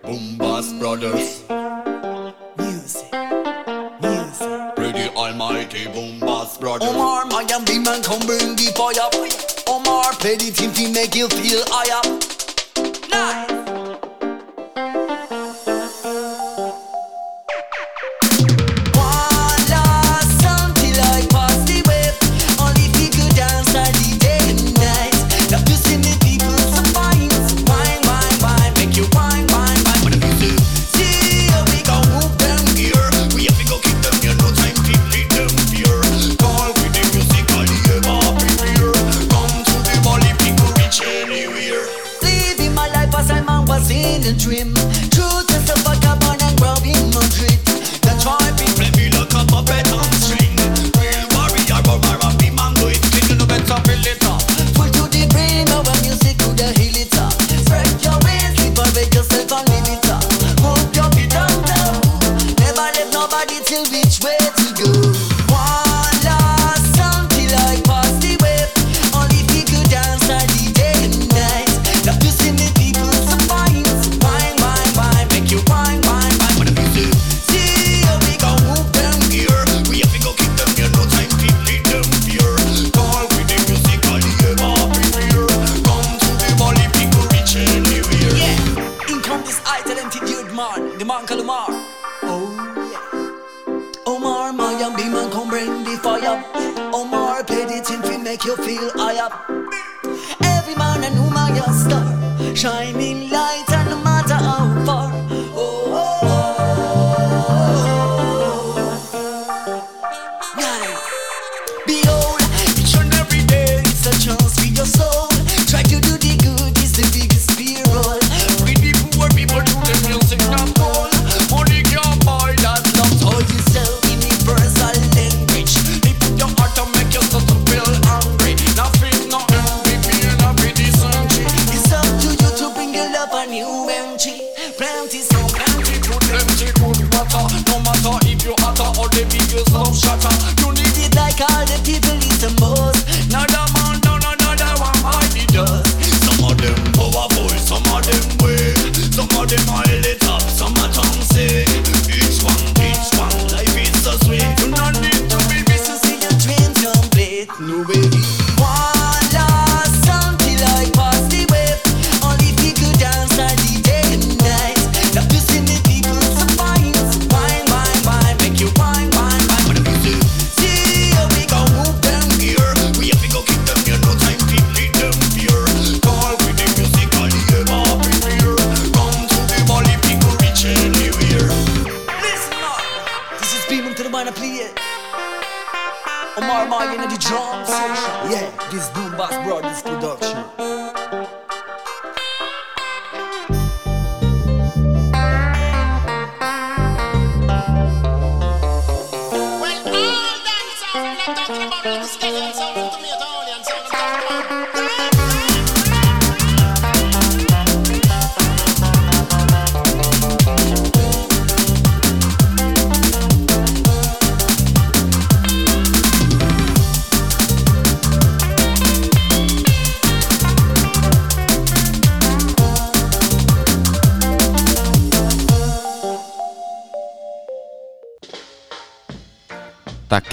Boom 0.02 0.36
Bass 0.36 0.72
Brothers. 0.72 1.44
Music, 2.58 3.04
music. 4.00 4.48
Pretty 4.74 5.10
almighty 5.16 5.88
Boom 5.88 6.20
Bass 6.20 6.58
Brothers. 6.58 6.90
Omar, 6.90 7.24
I 7.32 7.54
am 7.54 7.64
the 7.64 7.78
man, 7.78 8.02
come 8.02 8.26
bring 8.26 8.56
the 8.56 8.72
fire. 8.76 9.63
Beni 10.22 10.50
timtime 10.52 11.06
guilty 11.06 11.54
ayap 11.80 12.06
Nine 13.12 13.53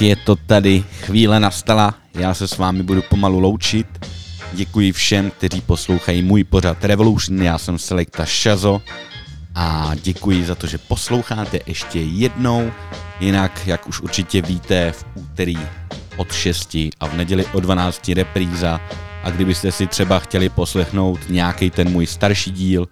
je 0.01 0.15
to 0.15 0.35
tady. 0.35 0.83
Chvíle 1.01 1.39
nastala, 1.39 1.93
já 2.13 2.33
se 2.33 2.47
s 2.47 2.57
vámi 2.57 2.83
budu 2.83 3.01
pomalu 3.01 3.39
loučit. 3.39 3.87
Děkuji 4.53 4.91
všem, 4.91 5.31
kteří 5.31 5.61
poslouchají 5.61 6.21
můj 6.21 6.43
pořad 6.43 6.85
Revolution, 6.85 7.41
já 7.41 7.57
jsem 7.57 7.77
Selecta 7.77 8.25
Shazo 8.25 8.81
a 9.55 9.91
děkuji 9.95 10.45
za 10.45 10.55
to, 10.55 10.67
že 10.67 10.77
posloucháte 10.77 11.59
ještě 11.65 11.99
jednou. 11.99 12.71
Jinak, 13.19 13.67
jak 13.67 13.87
už 13.87 14.01
určitě 14.01 14.41
víte, 14.41 14.91
v 14.91 15.05
úterý 15.15 15.59
od 16.17 16.33
6 16.33 16.75
a 16.99 17.07
v 17.07 17.13
neděli 17.13 17.45
od 17.45 17.59
12 17.59 18.09
repríza. 18.09 18.81
A 19.23 19.29
kdybyste 19.29 19.71
si 19.71 19.87
třeba 19.87 20.19
chtěli 20.19 20.49
poslechnout 20.49 21.19
nějaký 21.29 21.69
ten 21.69 21.89
můj 21.89 22.07
starší 22.07 22.51
díl, 22.51 22.87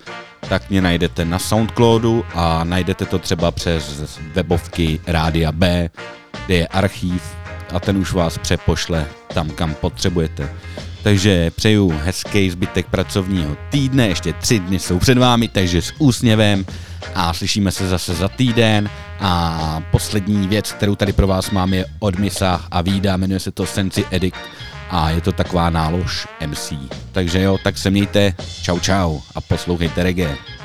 tak 0.49 0.69
mě 0.69 0.81
najdete 0.81 1.25
na 1.25 1.39
Soundcloudu 1.39 2.25
a 2.33 2.63
najdete 2.63 3.05
to 3.05 3.19
třeba 3.19 3.51
přes 3.51 4.19
webovky 4.33 4.99
Rádia 5.07 5.51
B 5.51 5.89
kde 6.49 6.57
je 6.57 6.67
archív 6.67 7.21
a 7.73 7.79
ten 7.79 7.97
už 7.97 8.13
vás 8.13 8.37
přepošle 8.37 9.05
tam, 9.33 9.49
kam 9.49 9.73
potřebujete. 9.73 10.49
Takže 11.03 11.51
přeju 11.51 11.93
hezký 12.03 12.49
zbytek 12.49 12.87
pracovního 12.87 13.57
týdne, 13.69 14.07
ještě 14.07 14.33
tři 14.33 14.59
dny 14.59 14.79
jsou 14.79 14.99
před 14.99 15.17
vámi, 15.17 15.47
takže 15.47 15.81
s 15.81 15.93
úsměvem 15.99 16.65
a 17.15 17.33
slyšíme 17.33 17.71
se 17.71 17.87
zase 17.87 18.13
za 18.13 18.27
týden. 18.27 18.89
A 19.19 19.83
poslední 19.91 20.47
věc, 20.47 20.71
kterou 20.71 20.95
tady 20.95 21.13
pro 21.13 21.27
vás 21.27 21.51
mám, 21.51 21.73
je 21.73 21.85
od 21.99 22.19
Misa 22.19 22.61
a 22.71 22.81
Vída, 22.81 23.17
jmenuje 23.17 23.39
se 23.39 23.51
to 23.51 23.65
Sensi 23.65 24.05
Edik 24.11 24.35
a 24.89 25.09
je 25.09 25.21
to 25.21 25.31
taková 25.31 25.69
nálož 25.69 26.27
MC. 26.47 26.73
Takže 27.11 27.41
jo, 27.41 27.57
tak 27.63 27.77
se 27.77 27.89
mějte, 27.89 28.33
čau 28.61 28.79
čau 28.79 29.19
a 29.35 29.41
poslouchejte 29.41 30.03
reggae. 30.03 30.58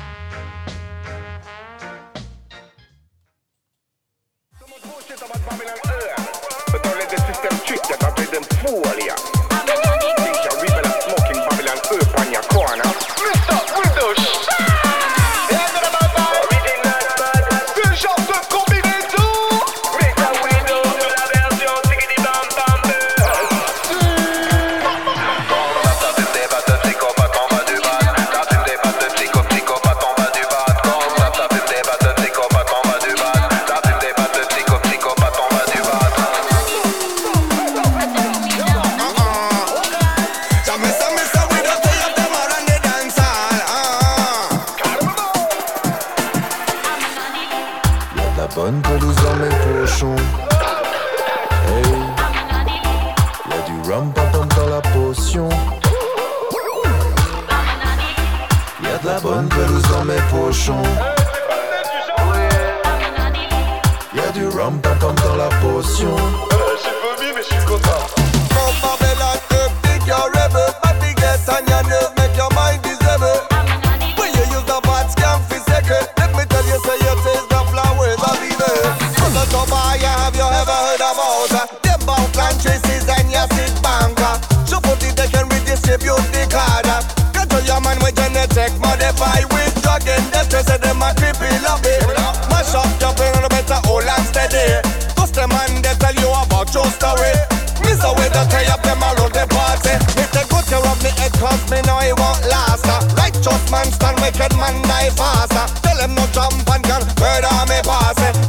With 88.45 88.55
genetic 88.55 88.79
modify 88.79 89.41
With 89.53 89.81
drug 89.81 90.07
and 90.07 90.31
death, 90.31 90.49
they 90.49 90.61
say 90.61 90.77
them 90.77 91.01
a 91.01 91.13
creepy 91.15 91.49
love 91.63 91.85
it 91.85 92.05
Mash 92.49 92.73
up 92.73 92.89
your 93.01 93.13
brain 93.13 93.33
on 93.35 93.45
a 93.45 93.49
better 93.49 93.79
hold 93.85 94.03
and 94.03 94.25
steady. 94.25 94.81
Cause 95.15 95.31
the 95.31 95.47
man, 95.47 95.81
they 95.81 95.93
tell 95.97 96.13
you 96.15 96.29
about 96.29 96.71
true 96.71 96.85
story. 96.93 97.33
Miss 97.81 98.03
a 98.03 98.11
way 98.13 98.29
to 98.29 98.43
tie 98.49 98.69
up 98.71 98.81
them 98.83 99.01
around 99.01 99.33
the 99.33 99.45
party. 99.49 99.95
If 100.19 100.31
they 100.31 100.45
go 100.49 100.61
tear 100.61 100.83
up 100.85 100.99
me 101.03 101.09
head 101.17 101.33
cause 101.33 101.63
me 101.69 101.81
know 101.83 101.99
it 101.99 102.17
won't 102.17 102.41
last. 102.47 102.85
Uh. 102.85 103.01
Righteous 103.17 103.71
man 103.71 103.91
stand, 103.91 104.19
wicked 104.21 104.55
man 104.57 104.81
die 104.83 105.09
faster. 105.11 105.65
Tell 105.81 105.97
them 105.97 106.15
no 106.15 106.25
jump 106.33 106.69
and 106.69 106.83
can 106.83 107.01
murder 107.19 107.55
me 107.69 107.79
pass 107.83 108.44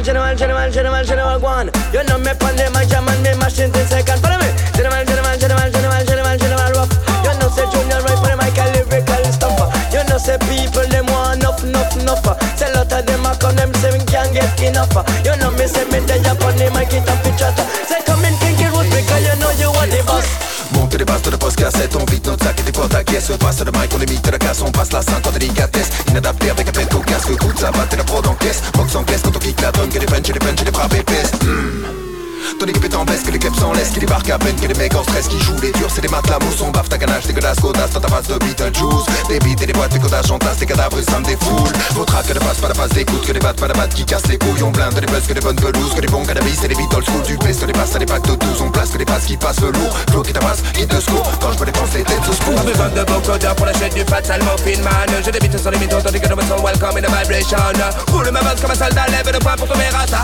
gentlemen, 0.00 0.38
gentlemen, 0.38 0.72
gentlemen, 0.72 0.72
gentlemen, 0.72 1.04
gentlemen, 1.04 1.04
gentlemen, 1.04 1.40
go 1.40 1.46
on. 1.46 1.66
You 1.92 2.02
know 2.08 2.16
me 2.16 2.32
pan 2.40 2.56
them, 2.56 2.76
I 2.76 2.84
jam 2.86 3.08
and 3.08 3.20
me 3.20 3.36
mash 3.36 3.58
it 3.60 3.76
in 3.76 3.86
second. 3.86 4.20
Follow 4.24 4.40
me. 4.40 4.48
Gentlemen, 4.72 5.04
gentlemen, 5.04 5.36
gentlemen, 5.36 5.68
gentlemen, 5.72 6.06
gentlemen, 6.06 6.38
gentlemen, 6.38 6.70
rough. 6.72 6.92
You 7.20 7.32
know 7.36 7.48
say 7.52 7.66
junior 7.68 8.00
the 8.00 8.34
mic, 8.40 8.56
a 8.56 8.64
lyrical 8.72 9.24
stumper. 9.28 9.68
You 9.92 10.02
know 10.08 10.16
say 10.16 10.38
people 10.48 10.86
them 10.88 11.06
want 11.12 11.42
enough, 11.44 11.60
enough, 11.62 11.92
enough. 12.00 12.24
Uh. 12.24 12.38
Say 12.56 12.72
lot 12.72 12.88
of 12.88 13.04
them 13.04 13.26
a 13.26 13.36
come, 13.36 13.56
them 13.56 13.72
say 13.84 13.92
we 13.92 14.00
can't 14.08 14.32
get 14.32 14.56
enough. 14.62 14.96
Uh. 14.96 15.04
You 15.26 15.36
know 15.36 15.52
me 15.52 15.66
say 15.68 15.84
me 15.92 16.00
day 16.08 16.24
up 16.24 16.40
on 16.40 16.56
the 16.56 16.72
mic, 16.72 16.92
it 16.96 17.04
up 17.04 17.20
pitch 17.20 17.44
uh. 17.44 17.52
Say 17.84 18.00
come 18.06 18.24
in, 18.24 18.32
kinky 18.40 18.72
root 18.72 18.88
because 18.88 19.24
you 19.28 19.36
know 19.36 19.52
you 19.60 19.68
are 19.76 19.88
the 19.92 20.00
boss. 20.08 20.24
Monter 20.72 20.96
les 20.98 21.04
basses 21.04 21.22
de 21.22 21.36
poste 21.36 21.56
cassette, 21.56 21.94
on 21.96 22.04
vide 22.06 22.26
notre 22.26 22.44
sac 22.44 22.58
et 22.58 22.62
des 22.62 22.72
portes 22.72 22.94
à 22.94 23.04
caisse. 23.04 23.30
Passe 23.38 23.60
le 23.60 23.70
mic, 23.72 23.92
on 23.94 23.98
limite 23.98 24.26
la 24.30 24.38
casse, 24.38 24.62
on 24.62 24.70
passe 24.70 24.92
la 24.92 25.02
5 25.02 25.26
en 25.26 25.30
délicatesse. 25.30 25.90
Inadapté 26.08 26.50
avec 26.50 26.71
Parce 27.22 27.36
que 27.36 27.44
toute 27.44 27.60
la 27.60 27.70
batte 27.70 27.94
et 27.94 27.96
la 27.96 28.02
prod 28.02 28.26
en 28.26 28.34
caisse 28.34 28.60
Rock 28.76 28.90
s'encaisse 28.90 29.22
quand 29.22 29.36
on 29.36 29.38
kick 29.38 29.60
la 29.60 29.70
donne 29.70 29.88
Que 29.88 29.98
des 30.00 30.06
punches 30.06 30.28
et 30.28 30.32
des 30.32 30.38
punches 30.40 30.60
et 30.60 30.64
des 30.64 30.70
bras 30.72 30.86
épaisses 30.86 31.32
mmh. 31.34 31.51
Ton 32.62 32.68
équipe 32.68 32.84
est 32.84 32.94
en 32.94 33.04
baisse, 33.04 33.24
que 33.24 33.32
les 33.32 33.40
clubs 33.40 33.56
s'en 33.56 33.72
laissent, 33.72 33.90
qui 33.90 33.98
débarquent 33.98 34.30
à 34.30 34.38
peine, 34.38 34.54
que 34.54 34.68
les 34.68 34.74
mecs 34.74 34.94
en 34.94 35.02
stress, 35.02 35.26
qui 35.26 35.36
jouent 35.40 35.60
les 35.60 35.72
durs, 35.72 35.88
c'est 35.92 36.00
des 36.00 36.06
matelas 36.06 36.38
baffe 36.38 36.88
ta 36.88 36.96
ganache, 36.96 37.26
dégueulasse, 37.26 37.58
godasse 37.58 37.90
dans 37.90 37.98
ta 37.98 38.06
face 38.06 38.28
de 38.28 38.38
Beetlejuice. 38.38 39.04
Des 39.28 39.40
beats 39.40 39.62
et 39.62 39.66
des 39.66 39.72
boîtes, 39.72 39.90
des 39.90 39.98
codages, 39.98 40.30
on 40.30 40.38
tasse, 40.38 40.58
des 40.58 40.66
cadavres, 40.66 41.02
ça 41.02 41.18
me 41.18 41.24
défoule. 41.24 41.72
Tracks, 42.06 42.28
que 42.28 42.34
ne 42.34 42.38
passe 42.38 42.58
pas 42.58 42.68
la 42.68 42.74
phase 42.74 42.90
d'écoute, 42.90 43.26
que 43.26 43.32
des 43.32 43.40
battes, 43.40 43.58
pas 43.58 43.66
la 43.66 43.74
batte 43.74 43.92
qui 43.94 44.04
cassent 44.04 44.28
les 44.28 44.38
couilles, 44.38 44.62
on 44.62 44.70
des 44.70 45.06
buzz, 45.06 45.26
que 45.26 45.32
des 45.32 45.40
bonnes 45.40 45.56
pelouses, 45.56 45.92
que 45.92 46.02
des 46.02 46.06
bons 46.06 46.24
cannabis 46.24 46.62
et 46.62 46.68
des 46.68 46.76
beats 46.76 46.94
old 46.94 47.04
school, 47.04 47.22
du 47.22 47.36
peste, 47.36 47.66
des 47.66 47.72
passes, 47.72 47.98
des 47.98 48.06
packs 48.06 48.28
de 48.28 48.36
12, 48.36 48.60
on 48.60 48.70
place 48.70 48.90
que 48.90 48.98
des 48.98 49.06
passes 49.06 49.24
qui 49.24 49.36
passent 49.36 49.60
velours, 49.60 49.98
flow 50.10 50.22
qui 50.22 50.32
tabasse, 50.32 50.62
hit 50.78 50.88
de 50.88 51.00
secours, 51.00 51.28
quand 51.40 51.50
je 51.54 51.58
me 51.58 51.64
dépense 51.64 51.94
les 51.94 52.04
têtes 52.04 52.28
au 52.30 52.32
secours. 52.32 52.54
Pas 52.54 52.62
besoin 52.62 52.88
de 52.90 53.10
vocodeur 53.10 53.56
pour 53.56 53.66
la 53.66 53.72
chaîne 53.72 53.92
du 53.92 54.04
fat 54.04 54.22
sale 54.22 54.42
muffin 54.42 54.80
man 54.84 55.10
J'ai 55.24 55.32
des 55.32 55.40
beats 55.40 55.70
les 55.72 55.78
mythos 55.78 56.02
tandis 56.04 56.20
que 56.20 56.28
welcome 56.62 56.96
in 56.96 57.02
the 57.02 57.10
vibration 57.10 57.56
comme 58.06 58.70
un 58.70 58.74
soldat, 58.74 59.06
le 59.10 59.38
poing 59.40 59.56
pour 59.56 59.66
tomber 59.66 59.88
rata 59.88 60.22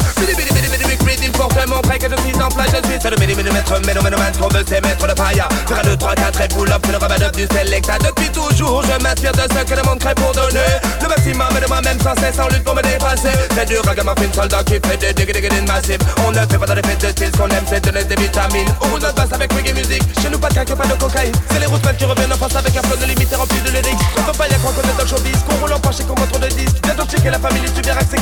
te 2.09 2.28
en 2.37 2.49
place 2.49 2.71
Je 2.73 2.91
suis 2.91 3.01
seul 3.01 3.15
millimètre, 3.19 3.81
ménomène, 3.87 4.33
qu'on 4.39 4.49
veut 4.49 4.65
c'est 4.67 4.81
mettre 4.83 5.07
le 5.07 5.15
paille. 5.15 5.43
Faire 5.67 5.79
un 5.79 5.83
2, 5.83 5.97
3, 5.97 6.15
4 6.15 6.41
et 6.41 6.49
pull 6.49 6.71
up, 6.71 6.83
c'est 6.85 6.93
le 6.93 6.99
rabat 6.99 7.31
du 7.31 7.47
selecta 7.47 7.99
Depuis 7.99 8.31
toujours, 8.31 8.83
je 8.83 9.03
m'inspire 9.03 9.33
de 9.33 9.43
ce 9.43 9.65
que 9.65 9.75
le 9.75 9.83
monde 9.83 9.99
crée 9.99 10.15
pour 10.15 10.33
donner 10.33 10.71
Le 11.03 11.09
maximum 11.09 11.49
de 11.61 11.69
moi-même 11.69 11.99
sans 12.01 12.15
cesse 12.17 12.39
en 12.39 12.49
lutte 12.49 12.65
pour 12.65 12.75
me 12.75 12.83
dépasser. 12.83 13.35
C'est 13.55 13.67
du 13.67 13.79
ragamuffin 13.79 14.33
soldat 14.33 14.63
qui 14.65 14.75
fait 14.75 14.97
des 14.97 15.15
dig 15.15 15.69
massifs. 15.69 15.99
On 16.27 16.33
ne 16.33 16.39
fait 16.39 16.59
pas 16.59 16.67
dans 16.67 16.75
les 16.75 16.83
de 16.83 17.09
style, 17.09 17.31
ce 17.33 17.39
qu'on 17.39 17.49
aime 17.49 17.65
c'est 17.67 17.85
donner 17.85 18.05
des 18.05 18.17
vitamines. 18.17 18.69
On 18.81 18.89
roule 18.89 19.01
notre 19.01 19.15
basse 19.15 19.33
avec 19.33 19.53
reggae 19.53 19.75
music, 19.75 20.03
chez 20.21 20.31
nous 20.31 20.39
pas 20.39 20.49
de 20.49 20.55
caca, 20.55 20.77
pas 20.77 20.87
de 20.87 20.95
cocaïne. 20.95 21.35
C'est 21.51 21.61
les 21.61 21.67
routes 21.67 21.97
qui 21.97 22.05
reviennent 22.05 22.33
en 22.33 22.37
face 22.37 22.57
avec 22.57 22.77
un 22.77 22.83
flow 22.83 22.97
de 22.97 23.07
limité 23.07 23.35
rempli 23.35 23.61
de 23.61 23.71
lyrics. 23.71 23.99
On 24.19 24.23
peut 24.23 24.37
pas 24.37 24.47
y 24.49 24.55
croire 24.59 24.75
qu'on 24.75 24.83
est 24.83 24.97
dans 24.97 25.03
le 25.03 25.09
showbiz, 25.09 25.43
qu'on 25.49 25.57
roule 25.57 25.73
en 25.73 25.81
poche 25.81 26.01
et 26.01 26.05
qu'on 26.05 26.15
trop 26.15 26.39
de 26.39 26.49
disques. 26.49 26.79
Checker 27.09 27.31
la 27.31 27.39
famille, 27.39 27.63
tu 27.75 27.81
verras 27.81 28.01
que 28.01 28.11
c'est 28.11 28.21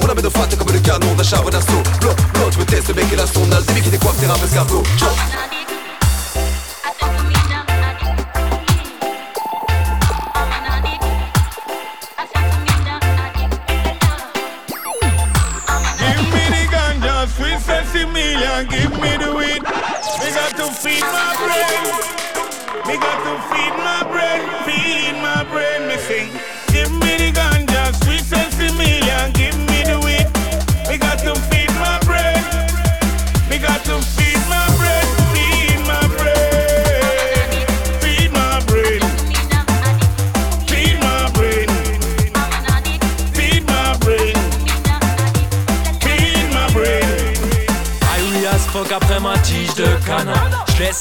On 0.00 0.06
la 0.06 0.14
met 0.14 0.22
de 0.22 0.28
fat 0.28 0.46
comme 0.56 0.72
le 0.72 0.78
canon 0.78 1.14
d'un 1.16 1.24
charbon 1.24 1.50
d'assaut. 1.50 1.82
Blow, 2.00 2.14
blow, 2.34 2.50
tu 2.50 2.58
me 2.60 2.64
testes 2.64 2.94
mec 2.94 3.06
et 3.12 3.16
la 3.16 3.26
sonde. 3.26 3.52
Débit 3.66 3.82
qui 3.82 3.90
décoiffe 3.90 4.18
tes 4.20 4.26
rap 4.26 4.38
escargot 4.44 4.84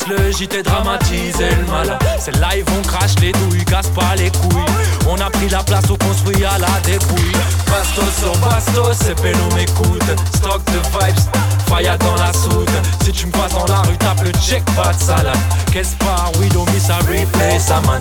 laisse 0.10 0.18
le 0.18 0.32
JT 0.32 0.64
dramatiser 0.64 1.50
le 1.50 1.72
mal 1.72 1.98
C'est 2.20 2.36
live 2.36 2.66
on 2.78 2.82
crache 2.82 3.16
les 3.22 3.32
douilles 3.32 3.66
Casse 3.66 3.90
pas 3.90 4.16
les 4.16 4.30
couilles. 4.30 4.66
On 5.08 5.20
a 5.20 5.30
pris 5.30 5.50
la 5.50 5.64
place 5.64 5.90
au 5.90 5.98
construit 5.98 6.44
à 6.44 6.58
la 6.58 6.68
dépouille. 6.84 7.32
Bastos 7.68 8.20
sur 8.20 8.38
bastos 8.38 8.98
C'est 9.02 9.16
pélo 9.22 9.46
m'écoute. 9.56 10.04
Stock 10.36 10.64
de 10.66 10.72
vibes 10.72 11.20
Faya 11.68 11.98
dans 11.98 12.16
la 12.16 12.32
soude 12.34 12.70
Si 13.04 13.12
tu 13.12 13.28
me 13.28 13.32
passes 13.32 13.54
dans 13.54 13.66
la 13.66 13.82
rue 13.82 13.98
tape 13.98 14.24
le 14.24 14.32
check 14.40 14.64
pas 14.76 14.94
de 14.94 15.00
salade. 15.00 15.38
Qu'est-ce 15.72 15.96
pas? 15.98 16.32
Widow 16.40 16.66
miss 16.74 16.90
a 16.90 16.98
replay 16.98 17.60
ça 17.60 17.82
man 17.82 18.00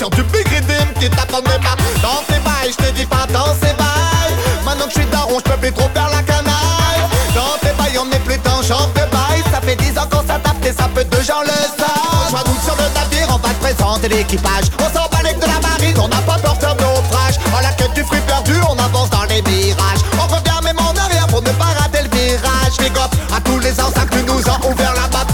sur 0.00 0.08
du 0.08 0.22
big 0.32 0.48
rhythm 0.48 0.88
qui 0.98 1.10
mes 1.10 1.10
pas. 1.10 1.76
Dans 2.00 2.22
tes 2.26 2.40
bails, 2.40 2.72
je 2.72 2.86
te 2.86 2.90
dis 2.92 3.04
pas 3.04 3.26
dans 3.30 3.52
ces 3.60 3.74
bails. 3.76 4.34
Maintenant 4.64 4.86
que 4.86 4.94
je 4.94 5.00
suis 5.00 5.10
daron, 5.10 5.38
je 5.44 5.50
peux 5.52 5.58
plus 5.58 5.72
trop 5.72 5.90
faire 5.92 6.08
la 6.08 6.22
canaille. 6.22 7.04
Dans 7.34 7.58
tes 7.60 7.74
bails, 7.76 7.98
on 8.00 8.06
n'est 8.06 8.24
plus 8.24 8.38
dans 8.38 8.62
genre 8.62 8.88
de 8.94 9.04
bail. 9.12 9.44
Ça 9.52 9.60
fait 9.60 9.76
10 9.76 9.98
ans 9.98 10.08
qu'on 10.10 10.26
s'adapte 10.26 10.64
et 10.64 10.72
ça 10.72 10.88
peut 10.94 11.04
deux 11.04 11.22
gens 11.22 11.42
le 11.42 11.52
savent. 11.76 12.24
Je 12.24 12.30
vois 12.30 12.44
nous 12.46 12.58
sur 12.64 12.76
le 12.80 12.88
navire, 12.96 13.28
on 13.28 13.36
va 13.46 13.52
te 13.52 13.60
présenter 13.60 14.08
l'équipage. 14.08 14.72
On 14.80 14.88
s'en 14.88 15.04
avec 15.20 15.36
de 15.36 15.44
la 15.44 15.60
marine, 15.68 15.98
on 16.00 16.08
n'a 16.08 16.22
pas 16.24 16.38
peur 16.38 16.56
de 16.56 16.80
naufrage. 16.80 17.36
En 17.54 17.60
la 17.60 17.72
quête 17.74 17.92
du 17.92 18.02
fruit 18.02 18.24
perdu, 18.26 18.54
on 18.70 18.78
avance 18.78 19.10
dans 19.10 19.24
les 19.24 19.42
mirages. 19.42 20.00
On 20.16 20.34
revient 20.34 20.64
même 20.64 20.80
en 20.80 20.96
arrière 20.96 21.26
pour 21.26 21.42
ne 21.42 21.52
pas 21.60 21.76
rater 21.76 22.04
le 22.04 22.16
virage. 22.16 22.72
Big 22.78 22.96
up 22.96 23.12
à 23.36 23.40
tous 23.42 23.58
les 23.58 23.78
anciens 23.78 24.06
que 24.06 24.20
nous 24.24 24.40
ont 24.48 24.72
ouvert 24.72 24.94
la 24.94 25.08
map. 25.12 25.29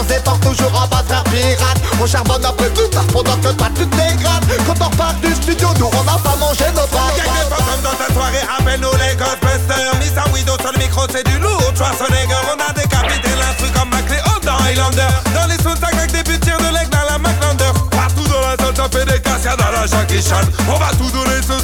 On 0.00 0.04
efforts 0.04 0.40
toujours 0.40 0.72
en 0.72 0.86
bas 0.88 1.02
de 1.02 1.08
faire 1.08 1.24
pirate. 1.24 1.78
On 2.00 2.06
charbonne 2.06 2.44
un 2.44 2.52
peu 2.52 2.70
tout 2.70 2.88
ça 2.90 3.02
pendant 3.12 3.36
que 3.36 3.52
toi 3.52 3.68
tu 3.76 3.86
te 3.86 3.96
dégrades. 3.96 4.44
Quand 4.66 4.80
on 4.80 4.88
repart 4.88 5.14
tour, 5.20 5.90
on 5.92 6.04
n'a 6.04 6.16
pas 6.16 6.36
mangé 6.40 6.64
notre 6.74 6.88
pain. 6.88 7.12
Gang 7.16 7.28
de 7.28 7.52
fantômes 7.52 7.84
dans 7.84 7.96
ta 8.00 8.12
soirée, 8.14 8.40
appelle-nous 8.48 8.92
les 8.96 9.14
Ghostbusters. 9.16 9.92
Missa 10.00 10.24
Widow 10.32 10.56
sur 10.58 10.72
le 10.72 10.78
micro, 10.78 11.02
c'est 11.12 11.26
du 11.26 11.38
lourd. 11.38 11.60
Schwarzenegger, 11.76 12.40
on 12.48 12.56
a 12.56 12.72
décapité 12.72 13.28
l'instru 13.36 13.68
comme 13.76 13.90
McLeod 13.90 14.42
dans 14.42 14.56
Highlander. 14.64 15.12
Dans 15.34 15.46
les 15.46 15.60
soundtracks 15.62 15.92
avec 15.92 16.12
des 16.12 16.22
buts 16.22 16.40
tirs 16.40 16.56
de 16.56 16.72
l'aigle 16.72 16.88
dans 16.88 17.04
la 17.04 17.18
McLander. 17.18 17.72
Partout 17.90 18.24
dans 18.24 18.40
la 18.40 18.56
zone, 18.56 18.76
ça 18.76 18.88
fait 18.88 19.04
des 19.04 19.20
cascades 19.20 19.60
à 19.60 19.70
la 19.70 19.86
Jackie 19.86 20.22
Chan. 20.22 20.48
On 20.66 20.78
va 20.78 20.88
tout 20.96 21.10
donner 21.12 21.44
ce 21.44 21.60